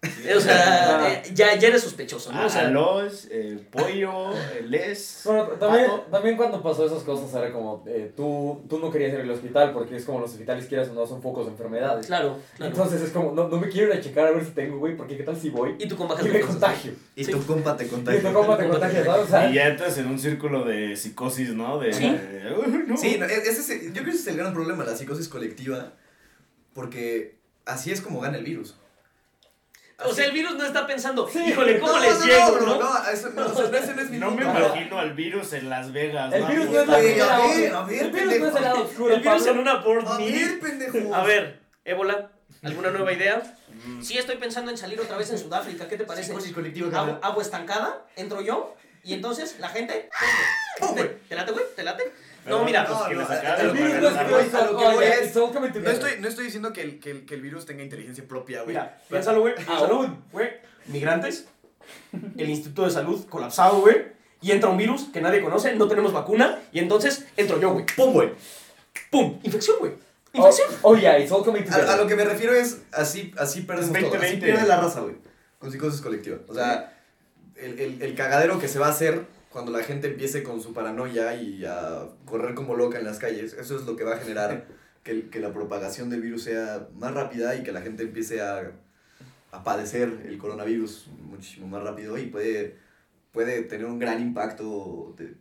[0.01, 1.09] O sea, Ah.
[1.11, 2.45] eh, ya, ya eres sospechoso, ¿no?
[2.45, 5.21] O sea, Alos, eh, pollo, eh, les.
[5.25, 6.01] Bueno, también, pato.
[6.09, 9.73] también cuando pasó esas cosas era como, eh, tú, tú no querías ir al hospital
[9.73, 12.07] porque es como los hospitales quieras o no son focos de enfermedades.
[12.07, 12.71] claro, claro.
[12.71, 14.95] Entonces es como, no, no me quiero ir a checar a ver si tengo, güey,
[14.95, 16.93] porque qué tal si voy y tú con bajas y me contagio.
[17.17, 17.31] Y Sí.
[17.33, 18.21] tu compa te Y contagia.
[18.21, 19.25] tú cómo te contagias, ¿sabes?
[19.25, 21.77] O sea, Y ya entras en un círculo de psicosis, ¿no?
[21.77, 22.03] De, Sí.
[22.09, 22.95] de, "Uy, no".
[22.95, 25.27] Sí, no, e- ese es, yo creo que ese es el gran problema, la psicosis
[25.27, 25.91] colectiva,
[26.73, 28.78] porque así es como gana el virus.
[30.05, 31.39] O sea, el virus no está pensando, Sí.
[31.49, 32.79] híjole, ¿cómo no, les no, llego, no, no?
[32.79, 35.69] no, eso, no, o sea, ese no es mi No me imagino al virus en
[35.69, 36.33] Las Vegas.
[36.33, 38.61] el virus no es la primera a ver, a ver, El virus no es el
[38.61, 41.15] lado oscuro, El virus en una board A ver, pendejo.
[41.15, 42.31] A ver, ébola,
[42.63, 43.41] ¿alguna nueva idea?
[43.85, 44.01] Mm.
[44.01, 46.33] Sí, estoy pensando en salir otra vez en Sudáfrica, ¿qué te parece?
[46.53, 50.09] Colectiva, Agua, estancada, entro yo, y entonces la gente.
[50.79, 51.09] ¡Pum, güey!
[51.27, 51.65] ¿Te late, güey?
[51.75, 52.11] ¿Te late?
[52.49, 52.85] No, mira.
[52.85, 54.67] pues, no, le no, sacaron El a virus para no es ganar.
[54.67, 55.93] a lo que curioso, voy oye, es- it's all coming No together.
[55.93, 58.75] estoy, no estoy diciendo que el, que, el, que el virus tenga inteligencia propia, güey.
[58.75, 59.53] Mira, piénsalo, güey.
[59.67, 60.23] Aún.
[60.31, 60.49] güey.
[60.87, 61.47] Migrantes,
[62.37, 63.97] el Instituto de Salud colapsado, güey.
[64.41, 67.85] Y entra un virus que nadie conoce, no tenemos vacuna, y entonces entro yo, güey.
[67.95, 68.29] ¡Pum, güey!
[69.11, 69.39] ¡Pum!
[69.43, 69.91] Infección, güey.
[70.33, 70.67] Oh, Infección.
[70.83, 71.85] oh, yeah, it's all coming together.
[71.89, 74.13] A, a lo que me refiero es, así, así perdemos Es todo.
[74.15, 74.45] Así 2020.
[74.45, 75.15] pierde la raza, güey.
[75.59, 76.37] Con psicosis colectiva.
[76.47, 76.93] O sea,
[77.57, 80.73] el, el, el cagadero que se va a hacer cuando la gente empiece con su
[80.73, 84.17] paranoia y a correr como loca en las calles, eso es lo que va a
[84.17, 84.67] generar
[85.03, 88.71] que, que la propagación del virus sea más rápida y que la gente empiece a,
[89.51, 92.77] a padecer el coronavirus muchísimo más rápido y puede,
[93.31, 95.35] puede tener un gran impacto de-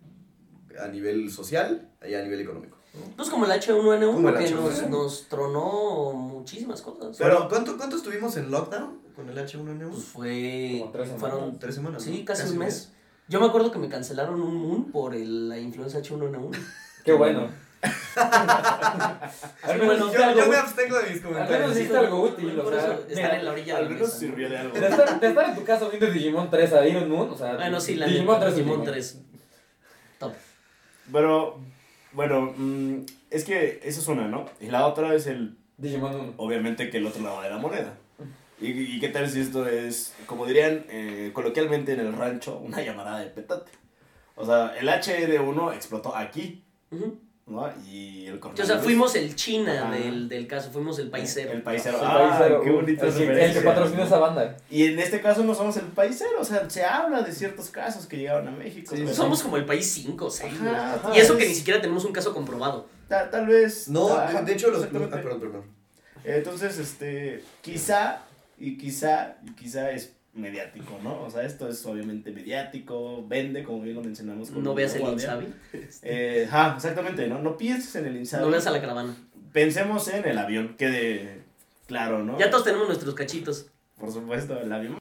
[0.81, 2.77] a nivel social y a nivel económico.
[2.95, 3.17] ¿no?
[3.17, 4.55] Pues como el H1N1 Como el que H1N1.
[4.61, 7.17] nos, nos tronó muchísimas cosas.
[7.19, 9.91] Pero, ¿cuánto, ¿cuánto estuvimos en lockdown con el H1N1?
[9.91, 10.77] Pues fue.
[10.81, 11.21] Como tres semanas.
[11.21, 12.03] fueron Tres semanas.
[12.03, 12.25] Sí, ¿no?
[12.25, 12.93] casi, un mes.
[13.29, 16.51] Yo me acuerdo que me cancelaron un moon por el- la influenza H1N1.
[17.05, 17.49] Qué bueno.
[18.17, 21.61] Al menos Yo, algo yo me abstengo de mis Al comentarios.
[21.61, 24.79] menos hiciste algo útil, o sea, mira, en la orilla Al menos sirvió de algo.
[24.79, 27.55] De estar, de estar en tu casa viendo Digimon 3 a Iron Moon, o sea,
[27.55, 28.95] Bueno, sí, la Digimon 3 es Digimon Digimon.
[28.95, 29.21] 3.
[30.19, 30.33] Top.
[31.13, 31.59] Pero,
[32.13, 32.97] bueno, mm,
[33.31, 34.47] es que esa es una, ¿no?
[34.61, 36.35] Y la otra es el, Digimon 1.
[36.39, 37.95] obviamente, que el otro lado de la moneda.
[38.61, 42.81] ¿Y, y qué tal si esto es, como dirían eh, coloquialmente en el rancho, una
[42.83, 43.71] llamada de petate?
[44.35, 46.65] O sea, el HD1 explotó aquí.
[47.47, 47.67] ¿no?
[47.87, 51.51] Y el O sea, fuimos el China del, del caso, fuimos el paisero.
[51.53, 51.99] El paisero.
[51.99, 54.57] El Ah, paisero, qué uh, bonito el que, el que patrocina esa banda.
[54.71, 58.07] Y en este caso no somos el paisero, o sea, se habla de ciertos casos
[58.07, 58.95] que llegaron a México.
[58.95, 60.53] Sí, Somos como el país 5 o 6.
[60.61, 62.87] Ajá, Ajá, Y eso que ni siquiera tenemos un caso comprobado.
[63.09, 63.89] ta- tal vez...
[63.89, 64.83] No, ah, de hecho, los.
[64.85, 65.63] Ah, perdón, perdón.
[66.25, 68.27] Entonces, este, quizá,
[68.59, 71.23] y quizá, quizá es mediático, ¿no?
[71.23, 74.51] O sea, esto es obviamente mediático, vende, como bien lo mencionamos.
[74.51, 75.03] con No veas el.
[75.03, 75.47] Insabi.
[76.03, 77.41] Eh, ajá, exactamente, ¿no?
[77.41, 78.45] No pienses en el Insabi.
[78.45, 79.17] No veas a la caravana.
[79.53, 81.43] Pensemos en el avión, quede
[81.87, 82.39] claro, ¿no?
[82.39, 83.67] Ya todos tenemos nuestros cachitos.
[83.99, 84.99] Por supuesto, el avión.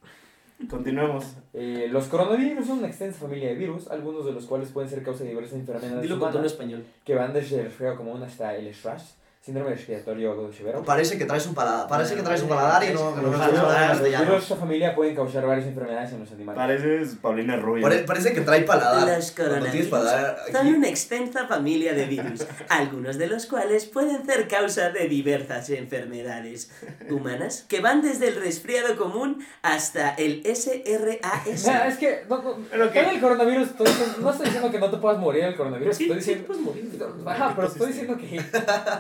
[0.70, 1.36] Continuemos.
[1.54, 5.04] Eh, los coronavirus son una extensa familia de virus, algunos de los cuales pueden ser
[5.04, 6.84] causa de diversas enfermedades Dilo con tono español.
[7.06, 9.17] que van desde el resfriado común hasta el SRAS,
[9.48, 10.84] síndrome respiratorio agudo severo.
[10.84, 13.38] Parece que traes un paladar, parece que traes un paladar y no, que no Los
[13.40, 16.58] sabes hablar en virus de esta familia pueden causar varias enfermedades en los animales.
[16.62, 17.82] Pareces Paulina Rubio.
[17.82, 19.08] Pare- parece que trae paladar.
[19.18, 24.50] Los coronavirus paladar son una extensa familia de virus, algunos de los cuales pueden ser
[24.50, 26.70] causa de diversas enfermedades
[27.10, 31.64] humanas que van desde el resfriado común hasta el SRAS.
[31.66, 32.42] Mira, es que no,
[32.78, 35.56] no, que- el coronavirus estoy diciendo- no estoy diciendo que no te puedas morir del
[35.56, 36.48] coronavirus, Sí, estoy sí, diciendo...
[36.48, 37.00] puedes morir.
[37.26, 38.42] Ajá, pero estoy diciendo que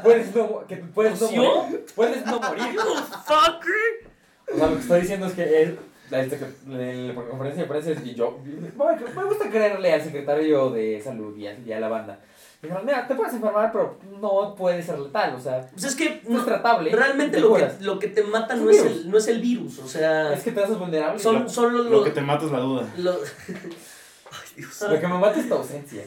[0.04, 1.86] puedes no, que puedes no morir.
[1.96, 2.64] Puedes no morir.
[3.26, 4.08] Fucker.
[4.54, 5.80] O sea, lo que estoy diciendo es que él,
[6.10, 11.02] la, este, en la conferencia de prensa, y yo, me, gusta creerle al secretario de
[11.04, 12.20] salud y a, y a la banda.
[12.62, 16.22] Dijeron, mira, te puedes enfermar, pero no puede ser letal, o sea, Pues es que
[16.28, 16.90] no es tratable.
[16.92, 19.78] realmente te lo que, lo que te mata no es, el, no es el virus.
[19.80, 21.20] O sea, Es que te haces vulnerable.
[21.20, 22.04] son lo, solo Lo los.
[22.06, 22.88] que te mata es la duda.
[22.98, 23.14] lo-
[24.90, 26.04] lo que me mata es tu ausencia.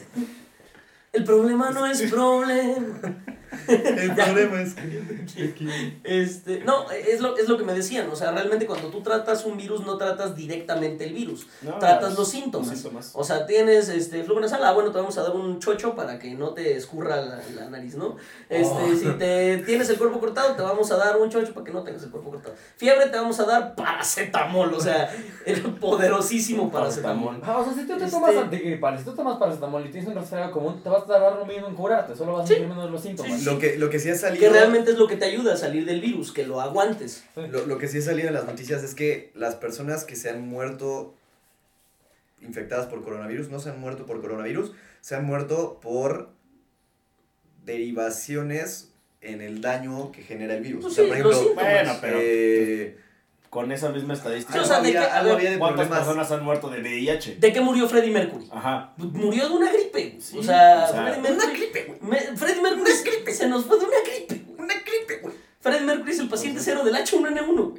[1.13, 2.99] el problema no es problema.
[3.67, 4.75] El problema es
[6.03, 8.09] Este, no, es lo, es lo que me decían.
[8.09, 11.47] O sea, realmente cuando tú tratas un virus, no tratas directamente el virus.
[11.61, 12.69] No, tratas los síntomas.
[12.69, 13.11] síntomas.
[13.13, 16.17] O sea, tienes este, flujo nasal, ah, bueno, te vamos a dar un chocho para
[16.19, 18.15] que no te escurra la, la nariz, ¿no?
[18.49, 18.95] Este, Oh.
[18.95, 21.83] Si te tienes el cuerpo cortado, te vamos a dar un chocho para que no
[21.83, 22.55] tengas el cuerpo cortado.
[22.77, 25.09] Fiebre, te vamos a dar paracetamol, o sea,
[25.45, 27.39] el poderosísimo paracetamol.
[27.43, 30.09] Ah, o sea, si tú te Este- tomas antigripal, si tú tomas paracetamol y tienes
[30.09, 32.67] un resfriado común, te vas a tardar lo mismo en curarte, solo vas a sentir
[32.67, 33.40] menos los síntomas.
[33.45, 34.41] Lo que, lo que sí ha salido.
[34.41, 37.23] Que realmente es lo que te ayuda a salir del virus, que lo aguantes.
[37.35, 40.29] Lo, lo que sí ha salido en las noticias es que las personas que se
[40.29, 41.15] han muerto
[42.41, 46.31] infectadas por coronavirus no se han muerto por coronavirus, se han muerto por
[47.65, 50.81] derivaciones en el daño que genera el virus.
[50.81, 51.53] Pues o sea, sí, por ejemplo.
[51.53, 52.97] Bueno, pero eh,
[53.51, 55.51] con esa misma estadística, Sí, o sea, algo de había, que- a algo ver, había
[55.51, 55.99] de ¿cuántas problemas.
[56.07, 57.35] personas han muerto de VIH?
[57.35, 58.47] ¿De qué murió Freddie Mercury?
[58.49, 58.93] Ajá.
[58.97, 60.17] Murió de una gripe.
[60.21, 61.97] Sí, o sea, o sea, Freddie Mercury.
[62.01, 62.91] Me- Freddie Mercury
[63.33, 64.43] se nos fue de una gripe.
[64.47, 64.57] güey.
[64.57, 65.35] Una gripe, güey.
[65.59, 67.73] Freddie Mercury es el paciente cero del H1N1.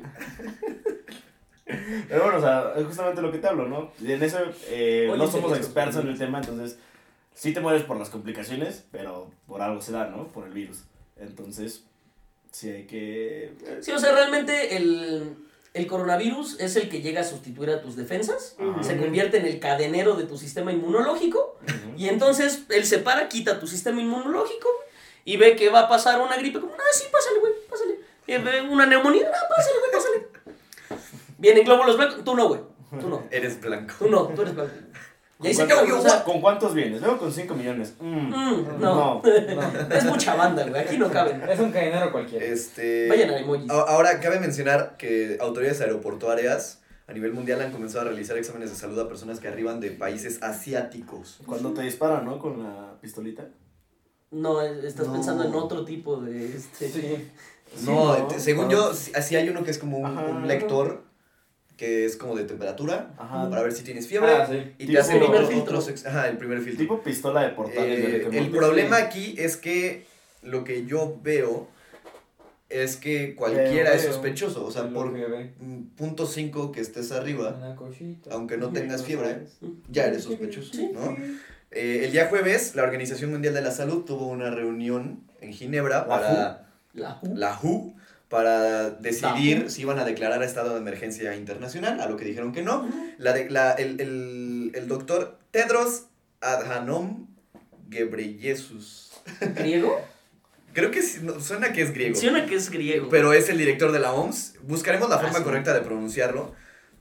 [2.08, 3.92] Pero bueno, o sea, es justamente lo que te hablo, ¿no?
[4.00, 6.76] Y en eso eh, Oye, no ¿en somos expertos en el tema, entonces
[7.34, 10.28] sí te mueres por las complicaciones, pero por algo se da, ¿no?
[10.28, 10.82] Por el virus.
[11.18, 11.84] Entonces,
[12.50, 13.44] sí hay que...
[13.64, 15.34] eh, Sí, o sea, realmente el,
[15.74, 18.56] el coronavirus es el que llega a sustituir a tus defensas.
[18.82, 21.58] Se convierte en el cadenero de tu sistema inmunológico.
[21.96, 24.68] Y entonces él se para, quita tu sistema inmunológico
[25.24, 26.60] y ve que va a pasar una gripe.
[26.60, 28.00] Como, ah, sí, pásale, güey, pásale.
[28.26, 31.06] Y ve una neumonía, ah, pásale, güey, pásale.
[31.38, 32.24] Vienen glóbulos blancos.
[32.24, 32.60] Tú no, güey.
[33.00, 33.22] Tú no.
[33.30, 33.94] Eres blanco.
[33.98, 34.72] Tú no, tú eres blanco.
[35.42, 37.00] Y ahí ¿Con, se cuántos- quedó, o sea, ¿Con cuántos vienes?
[37.00, 37.94] Vengo con 5 millones.
[38.00, 38.28] Mm.
[38.28, 39.22] mm, no.
[39.22, 39.22] No.
[39.94, 40.80] Es mucha banda, güey.
[40.82, 41.42] Aquí no caben.
[41.48, 42.44] Es un cadenero cualquiera.
[42.44, 43.70] Este, Vayan a emojis.
[43.70, 48.76] Ahora, cabe mencionar que autoridades aeroportuarias a nivel mundial han comenzado a realizar exámenes de
[48.76, 51.40] salud a personas que arriban de países asiáticos.
[51.46, 52.38] Cuando te disparan, ¿no?
[52.38, 53.48] Con la pistolita.
[54.30, 55.12] No, estás No.
[55.14, 56.56] pensando en otro tipo de.
[56.56, 56.88] Este...
[56.88, 57.30] Sí.
[57.86, 58.70] No, según Ah.
[58.70, 61.04] yo, sí- así hay uno que es como un lector
[61.82, 63.50] que es como de temperatura Ajá.
[63.50, 64.54] para ver si tienes fiebre Ah, sí.
[64.78, 65.58] y Tipo- te hacen filtro.
[65.62, 66.78] otros ex- ajá, el primer filtro.
[66.78, 67.98] Tipo pistola de portales.
[68.04, 70.06] Eh, el problema aquí es que
[70.44, 71.66] lo que yo veo
[72.68, 75.12] es que cualquiera Veo, es sospechoso, o sea, por
[75.96, 78.30] punto 5 que estés arriba, Una cosita.
[78.32, 79.40] aunque no tengas fiebre,
[79.90, 81.16] ya eres sospechoso, ¿no?
[81.72, 85.98] Eh, el día jueves, la Organización Mundial de la Salud tuvo una reunión en Ginebra
[86.02, 87.92] ¿La para La la WHO
[88.32, 92.62] para decidir si iban a declarar estado de emergencia internacional, a lo que dijeron que
[92.62, 92.88] no.
[93.18, 96.06] La de- la- el, el, el doctor Tedros
[96.40, 97.26] Adhanom
[97.90, 99.12] Ghebreyesus.
[99.54, 100.00] ¿Griego?
[100.72, 102.12] Creo que sí, no, suena que es griego.
[102.12, 103.08] Menciona que es griego.
[103.10, 104.54] Pero es el director de la OMS.
[104.62, 105.44] Buscaremos la Ah, forma sí.
[105.44, 106.54] correcta de pronunciarlo.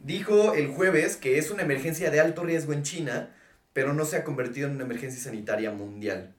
[0.03, 3.29] Dijo el jueves que es una emergencia de alto riesgo en China,
[3.71, 6.36] pero no se ha convertido en una emergencia sanitaria mundial.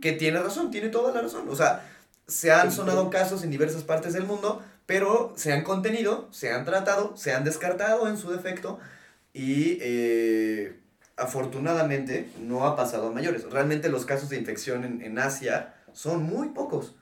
[0.00, 1.48] Que tiene razón, tiene toda la razón.
[1.48, 1.84] O sea,
[2.26, 6.64] se han sonado casos en diversas partes del mundo, pero se han contenido, se han
[6.64, 8.78] tratado, se han descartado en su defecto
[9.32, 10.80] y eh,
[11.16, 13.44] afortunadamente no ha pasado a mayores.
[13.50, 16.94] Realmente los casos de infección en, en Asia son muy pocos,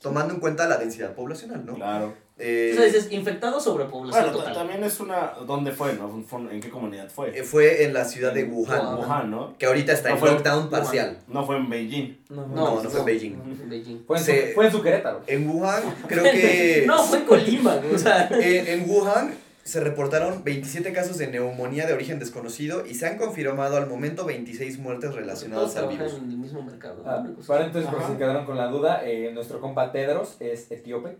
[0.00, 1.74] tomando en cuenta la densidad poblacional, ¿no?
[1.74, 2.14] Claro.
[2.42, 4.54] Eh, O sea, dices, infectado sobre población Bueno, total.
[4.54, 5.32] también es una...
[5.46, 6.08] ¿Dónde fue, no?
[6.26, 7.38] Fue- ¿En qué comunidad fue?
[7.38, 9.30] eh, fue en la ciudad de Wuhan, Wuhan.
[9.30, 9.54] ¿no?
[9.58, 11.18] que ahorita está No en fue- lockdown parcial.
[11.28, 12.16] No fue en Beijing.
[12.30, 13.32] No, No, no fue en Beijing.
[13.34, 14.04] En Beijing.
[14.06, 15.20] Fue en, Se- su, fue en su Querétaro.
[15.26, 16.84] En Wuhan, creo que...
[16.86, 18.28] No, fue en Colima, güey, o sea.
[18.32, 23.18] En, en Wuhan se reportaron 27 casos de neumonía de origen desconocido y se han
[23.18, 26.14] confirmado al momento 26 muertes Todos relacionadas al trabajan virus.
[26.22, 27.02] en el mismo mercado.
[27.06, 27.34] Ah, ¿no?
[27.34, 28.06] Pues, paréntesis, por Ajá.
[28.08, 31.18] si se quedaron con la duda, eh, nuestro compa Tedros es etíope.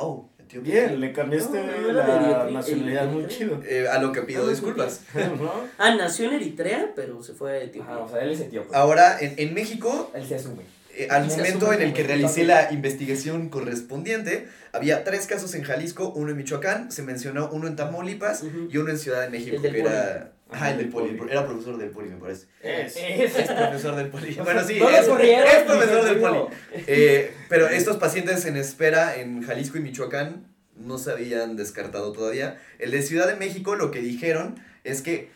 [0.00, 0.86] Oh, Etiopía.
[0.88, 3.60] Bien, le cambiaste No, la Eritrea, nacionalidad muy chido.
[3.66, 5.02] Eh, a lo que pido disculpas.
[5.14, 5.52] ¿No?
[5.78, 7.92] Ah, nació en Eritrea, pero se fue a Etiopía.
[7.92, 8.74] Ajá, o sea, él es etíope.
[8.74, 10.62] Ahora, en, en México, Él se asume.
[10.96, 15.54] eh, al se momento asume en el que realicé la investigación correspondiente, había tres casos
[15.54, 19.30] en Jalisco, uno en Michoacán, se mencionó uno en Tamaulipas y uno en Ciudad de
[19.30, 20.32] México, que era...
[20.52, 21.14] Ajá, el del Poli.
[21.14, 21.30] poli.
[21.30, 22.46] Era profesor del poli, me parece.
[22.62, 22.96] Es.
[22.96, 23.36] Es.
[23.36, 24.34] Es profesor del poli.
[24.34, 26.40] Bueno, sí, No es, profesor del poli.
[26.86, 30.46] Eh, pero estos pacientes en espera en Jalisco y Michoacán
[30.76, 32.58] no se habían descartado todavía.
[32.78, 35.30] El de Ciudad de México lo que dijeron es que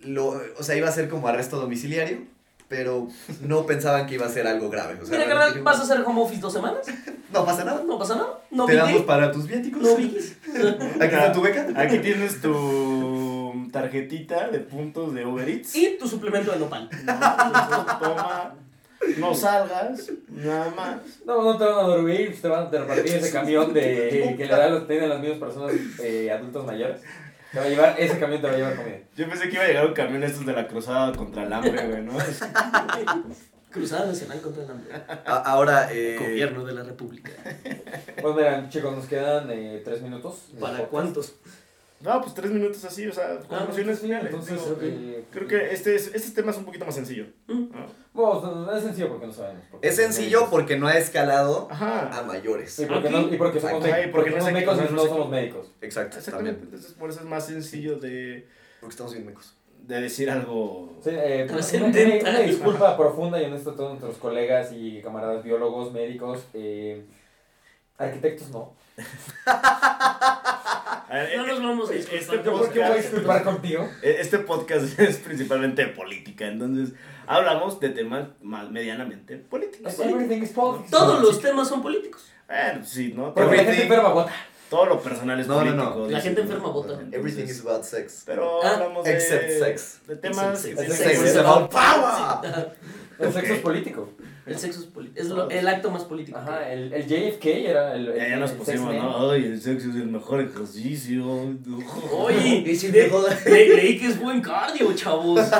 [0.00, 2.18] lo, o sea, iba a ser como arresto domiciliario,
[2.68, 3.08] pero
[3.42, 4.98] no pensaban que iba a ser algo grave.
[5.00, 6.86] O sea, Mira, carnal, ¿vas a hacer home office dos semanas?
[7.32, 7.82] no pasa nada.
[7.86, 8.40] No pasa nada.
[8.50, 9.82] No Te damos para tus viáticos.
[9.82, 9.94] No.
[9.94, 10.26] Aquí
[11.14, 11.66] está tu beca.
[11.76, 12.50] Aquí tienes tu
[13.70, 15.74] tarjetita de puntos de Uber Eats.
[15.74, 16.88] Y tu suplemento de nopal.
[17.04, 18.54] No, toma,
[19.18, 20.98] no salgas, nada más.
[21.26, 24.52] No, no te van a dormir, te van a repartir ese camión de que le
[24.52, 25.72] da los, tienen las mismas personas
[26.02, 27.00] eh, adultos mayores.
[27.52, 28.98] Te va a llevar, ese camión te va a llevar comida.
[29.14, 31.86] Yo pensé que iba a llegar un camión estos de la cruzada contra el hambre,
[31.86, 32.14] güey, ¿no?
[33.72, 34.92] Cruzada Nacional contra el Hambre.
[35.24, 37.30] Ahora, eh, Gobierno de la República.
[38.20, 40.48] Pues mira, chicos, nos quedan eh, tres minutos.
[40.60, 40.90] ¿Para podcast.
[40.90, 41.34] cuántos?
[42.02, 44.26] No, pues tres minutos así, o sea, conclusiones finales.
[44.32, 47.26] Entonces, Digo, eh, creo que este, es, este tema es un poquito más sencillo.
[47.46, 47.70] Mm.
[47.70, 47.86] ¿no?
[48.12, 49.62] bueno, no, no es sencillo porque no sabemos.
[49.70, 50.50] porque es sencillo médicos.
[50.50, 52.18] porque no ha escalado Ajá.
[52.18, 52.76] a mayores.
[52.80, 54.94] Y porque, no, y porque somos, Ajá, médicos, y porque porque no somos médicos y
[54.94, 55.72] no somos médicos.
[55.80, 58.48] Exacto, Exactamente, entonces por eso es más sencillo de,
[58.80, 59.54] Porque estamos bien mecos.
[59.86, 60.98] de decir algo.
[61.04, 62.30] Sí, eh, una, Trascendental.
[62.34, 67.04] una disculpa profunda y honesta a todos nuestros colegas y camaradas biólogos, médicos, eh,
[67.96, 68.72] arquitectos no.
[71.10, 72.44] Ver, No eh, nos vamos a este disculpar.
[72.46, 73.88] Yo porque voy a podcast- disculpar contigo.
[74.02, 76.94] Eh, Este podcast es principalmente de política, entonces
[77.26, 79.98] hablamos de temas más medianamente políticos.
[80.00, 80.90] Everything is politics.
[80.90, 82.22] Todos los temas son políticos.
[82.48, 83.32] Bueno, sí, ¿no?
[83.34, 84.32] Porque la gente enferma vota.
[84.68, 85.90] todo lo personal es No, no, político.
[85.90, 86.00] no.
[86.10, 86.46] La dicen, gente ¿no?
[86.48, 87.00] enferma vota.
[87.12, 88.22] Everything is about sex.
[88.26, 90.00] Pero Ah, hablamos de, except sex.
[90.06, 91.22] de temas Except sex.
[91.22, 92.72] is about power.
[93.22, 94.08] El sexo es político.
[94.46, 96.38] El sexo es, poli- es lo- el acto más político.
[96.38, 98.08] Ajá, el, el JFK era el.
[98.08, 98.94] el Ya, ya nos pusimos.
[98.94, 99.30] ¿no?
[99.30, 101.24] Ay, el sexo es el mejor ejercicio.
[102.12, 103.08] Oye, Y si le-
[103.48, 105.40] leí que es buen cardio, chavos.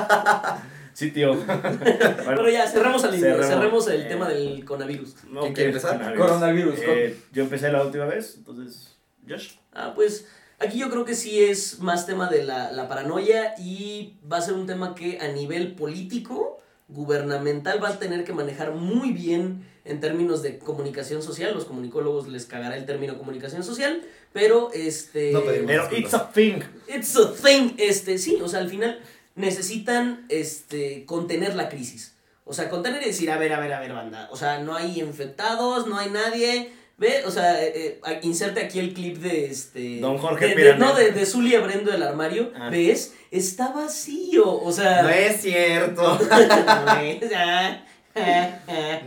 [0.94, 1.34] Sí, tío.
[2.26, 3.46] Pero ya, cerramos, al, Cerremos.
[3.46, 5.14] cerremos el Eh, tema del coronavirus.
[5.30, 5.92] No, ¿Quién quiere empezar?
[5.96, 6.26] coronavirus.
[6.26, 6.78] Coronavirus.
[6.86, 8.94] Eh, yo empecé la última vez, entonces.
[9.26, 9.52] Josh.
[9.72, 14.18] Ah, pues aquí yo creo que sí es más tema de la, la paranoia y
[14.30, 16.60] va a ser un tema que a nivel político,
[16.92, 21.54] gubernamental, va a tener que manejar muy bien en términos de comunicación social.
[21.54, 25.32] Los comunicólogos les cagará el término comunicación social, pero este...
[25.32, 25.66] No pedimos.
[25.66, 26.60] Pero it's a thing.
[26.88, 29.00] It's a thing, este, sí, o sea, al final
[29.34, 32.14] necesitan, este, contener la crisis.
[32.44, 34.28] O sea, contener y decir, a ver, a ver, a ver, banda.
[34.30, 36.72] O sea, no hay infectados, no hay nadie.
[37.02, 39.98] Ve, o sea, eh, eh, inserte aquí el clip de este.
[39.98, 40.76] Don Jorge de- de-.
[40.76, 42.52] No, de, de Zully abriendo el armario.
[42.54, 42.70] Ah.
[42.70, 43.12] ¿Ves?
[43.32, 44.48] Está vacío.
[44.62, 45.02] O sea.
[45.02, 46.00] No es cierto.
[46.30, 47.20] no es,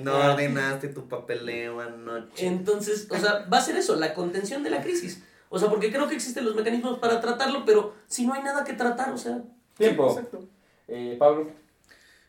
[0.03, 2.45] No ordenaste tu papeleo anoche.
[2.45, 5.23] Entonces, o sea, va a ser eso, la contención de la crisis.
[5.47, 8.65] O sea, porque creo que existen los mecanismos para tratarlo, pero si no hay nada
[8.65, 9.41] que tratar, o sea.
[9.77, 10.09] Tiempo.
[10.09, 10.49] Exacto.
[10.89, 11.49] Eh, Pablo,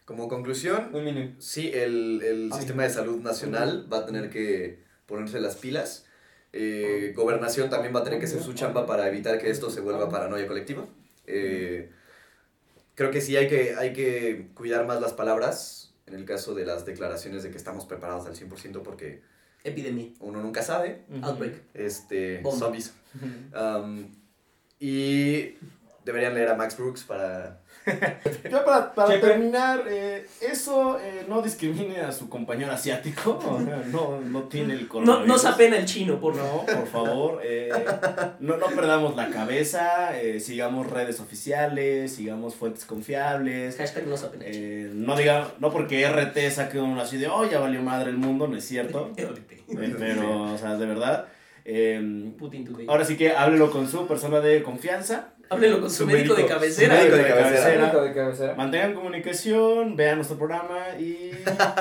[0.05, 1.35] Como conclusión, un minuto.
[1.41, 2.59] sí, el, el Ay.
[2.61, 6.07] sistema de salud nacional va a tener que ponerse las pilas.
[6.53, 9.81] Eh, gobernación también va a tener que hacer su chamba para evitar que esto se
[9.81, 10.87] vuelva paranoia colectiva.
[11.27, 11.91] Eh,
[12.95, 16.65] creo que sí hay que, hay que cuidar más las palabras en el caso de
[16.65, 19.23] las declaraciones de que estamos preparados al 100% porque
[19.65, 20.13] Epidemia.
[20.21, 21.05] uno nunca sabe.
[21.23, 21.63] Outbreak.
[21.75, 22.59] Este, Bomba.
[22.59, 22.95] zombies.
[23.55, 24.15] Um,
[24.79, 25.57] y
[26.05, 27.61] deberían leer a Max Brooks para...
[28.51, 33.39] Ya para, terminar, eh, eso eh, no discrimine a su compañero asiático.
[33.51, 35.26] o sea, no, no tiene el No, coronavirus.
[35.28, 37.41] no se apena el chino, por No, por favor.
[37.45, 37.70] eh,
[38.41, 40.18] no, no perdamos la cabeza.
[40.20, 43.76] eh, sigamos redes oficiales, sigamos fuentes confiables.
[43.76, 44.66] Hashtag no se apena el chino.
[44.66, 48.16] eh, no diga, no porque RT saque uno así de, oh, ya valió madre el
[48.18, 49.12] mundo, no es cierto.
[49.99, 51.26] Pero, o sea, de verdad.
[51.64, 52.32] eh,
[52.89, 55.30] ahora sí que háblelo con su persona de confianza.
[55.49, 56.95] Háblelo con su, Su médico, de cabecera.
[56.97, 57.81] su médico de cabecera.
[57.83, 58.55] Médico de cabecera.
[58.55, 61.31] Mantengan comunicación, vean nuestro programa y.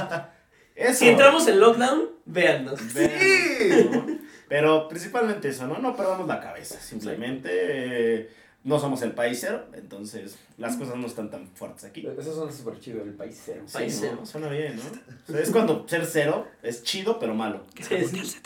[0.76, 1.00] Eso.
[1.00, 2.82] Si entramos en lockdown, véannos.
[2.82, 4.08] ¿no?
[4.50, 5.80] Pero principalmente eso, ¿no?
[5.80, 6.80] No perdamos la cabeza.
[6.80, 8.30] Simplemente eh,
[8.66, 12.06] no somos el país cero, entonces las cosas no están tan fuertes aquí.
[12.20, 13.64] Eso suena súper chido, el país cero.
[13.66, 14.02] Sí, País ¿no?
[14.02, 14.26] cero.
[14.26, 14.84] Suena bien, ¿no?
[15.28, 17.64] O sea, es cuando ser cero es chido, pero malo.
[17.82, 18.38] Sí, sí.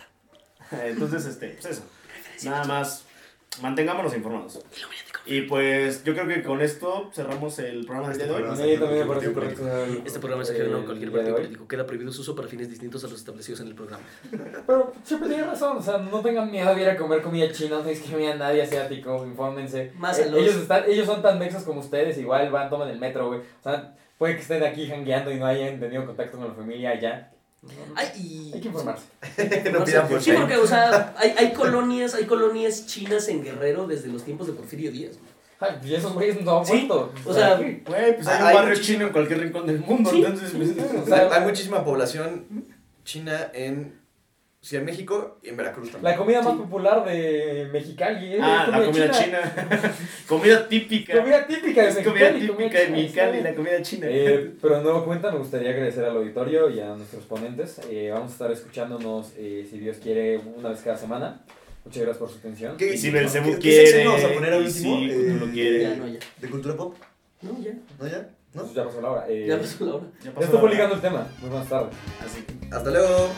[0.72, 1.84] Entonces, este, pues eso.
[2.44, 3.06] Nada más
[3.62, 4.60] mantengámonos informados.
[5.26, 8.38] Y pues yo creo que con esto cerramos el programa del día de hoy.
[8.42, 8.64] programa.
[8.66, 9.84] Sí, también me parece Partido correcto.
[10.00, 11.68] el- Este programa es el ajeno a cualquier de partido político.
[11.68, 14.04] Queda prohibido su uso para fines distintos a los establecidos en el programa.
[14.66, 17.78] Pero siempre tiene razón, o sea, no tengan miedo de ir a comer comida china,
[17.80, 19.92] no discriminen a nadie asiático, infórmense.
[19.98, 22.90] Más Eh, a los- ellos, están, ellos son tan mexas como ustedes, igual van, toman
[22.90, 23.40] el metro, güey.
[23.42, 26.92] O sea, puede que estén aquí jangueando y no hayan tenido contacto con la familia
[26.92, 27.32] allá.
[27.96, 28.52] Ay, y...
[28.54, 29.06] Hay que informarse.
[29.74, 33.86] no pidan por sí, porque, o sea, hay, hay colonias, hay colonias chinas en Guerrero
[33.88, 35.18] desde los tiempos de Porfirio Díaz.
[35.60, 37.84] Ay, y esos güeyes no han Sí, o sea, Güey,
[38.16, 40.24] pues hay Hay un barrio chino en cualquier rincón del mundo, Sí.
[40.24, 40.52] entonces...
[40.56, 40.70] pues,
[41.04, 42.46] o sea, Hay muchísima población
[43.04, 43.99] china en
[44.62, 46.12] Ciudad de México y en Veracruz también.
[46.12, 46.60] la comida más Sí.
[46.60, 49.40] popular de Mexicali es Ah, la comida china.
[50.28, 51.18] comida típica.
[51.18, 52.04] Comida típica de Mexicali.
[52.06, 53.44] comida típica de china, Mexicali, sí.
[53.44, 54.08] la comida china.
[54.10, 57.80] Eh, pero de nuevo cuenta, me gustaría agradecer al auditorio y a nuestros ponentes.
[57.90, 61.42] Eh, vamos a estar escuchándonos, eh, si Dios quiere, una vez cada semana.
[61.86, 62.76] Muchas gracias por su atención.
[62.76, 64.98] ¿Qué- y si Belcebú ¿Qué- qué quiere, vamos a poner al último?
[65.00, 65.82] si Eh, Cthulhu quiere.
[65.84, 66.20] Ya, no, ya.
[66.38, 66.96] ¿De cultura pop?
[67.42, 67.72] No, ya.
[67.98, 68.30] ¿No ya?
[68.54, 68.64] ¿No?
[68.64, 69.26] Pues ya pasó la hora.
[69.30, 70.06] Eh, Ya pasó la hora.
[70.22, 70.72] Ya pasó esto la fue hora.
[70.74, 71.28] ligando el tema.
[71.40, 71.94] Muy buenas tardes.
[72.26, 73.30] Así que- Hasta luego.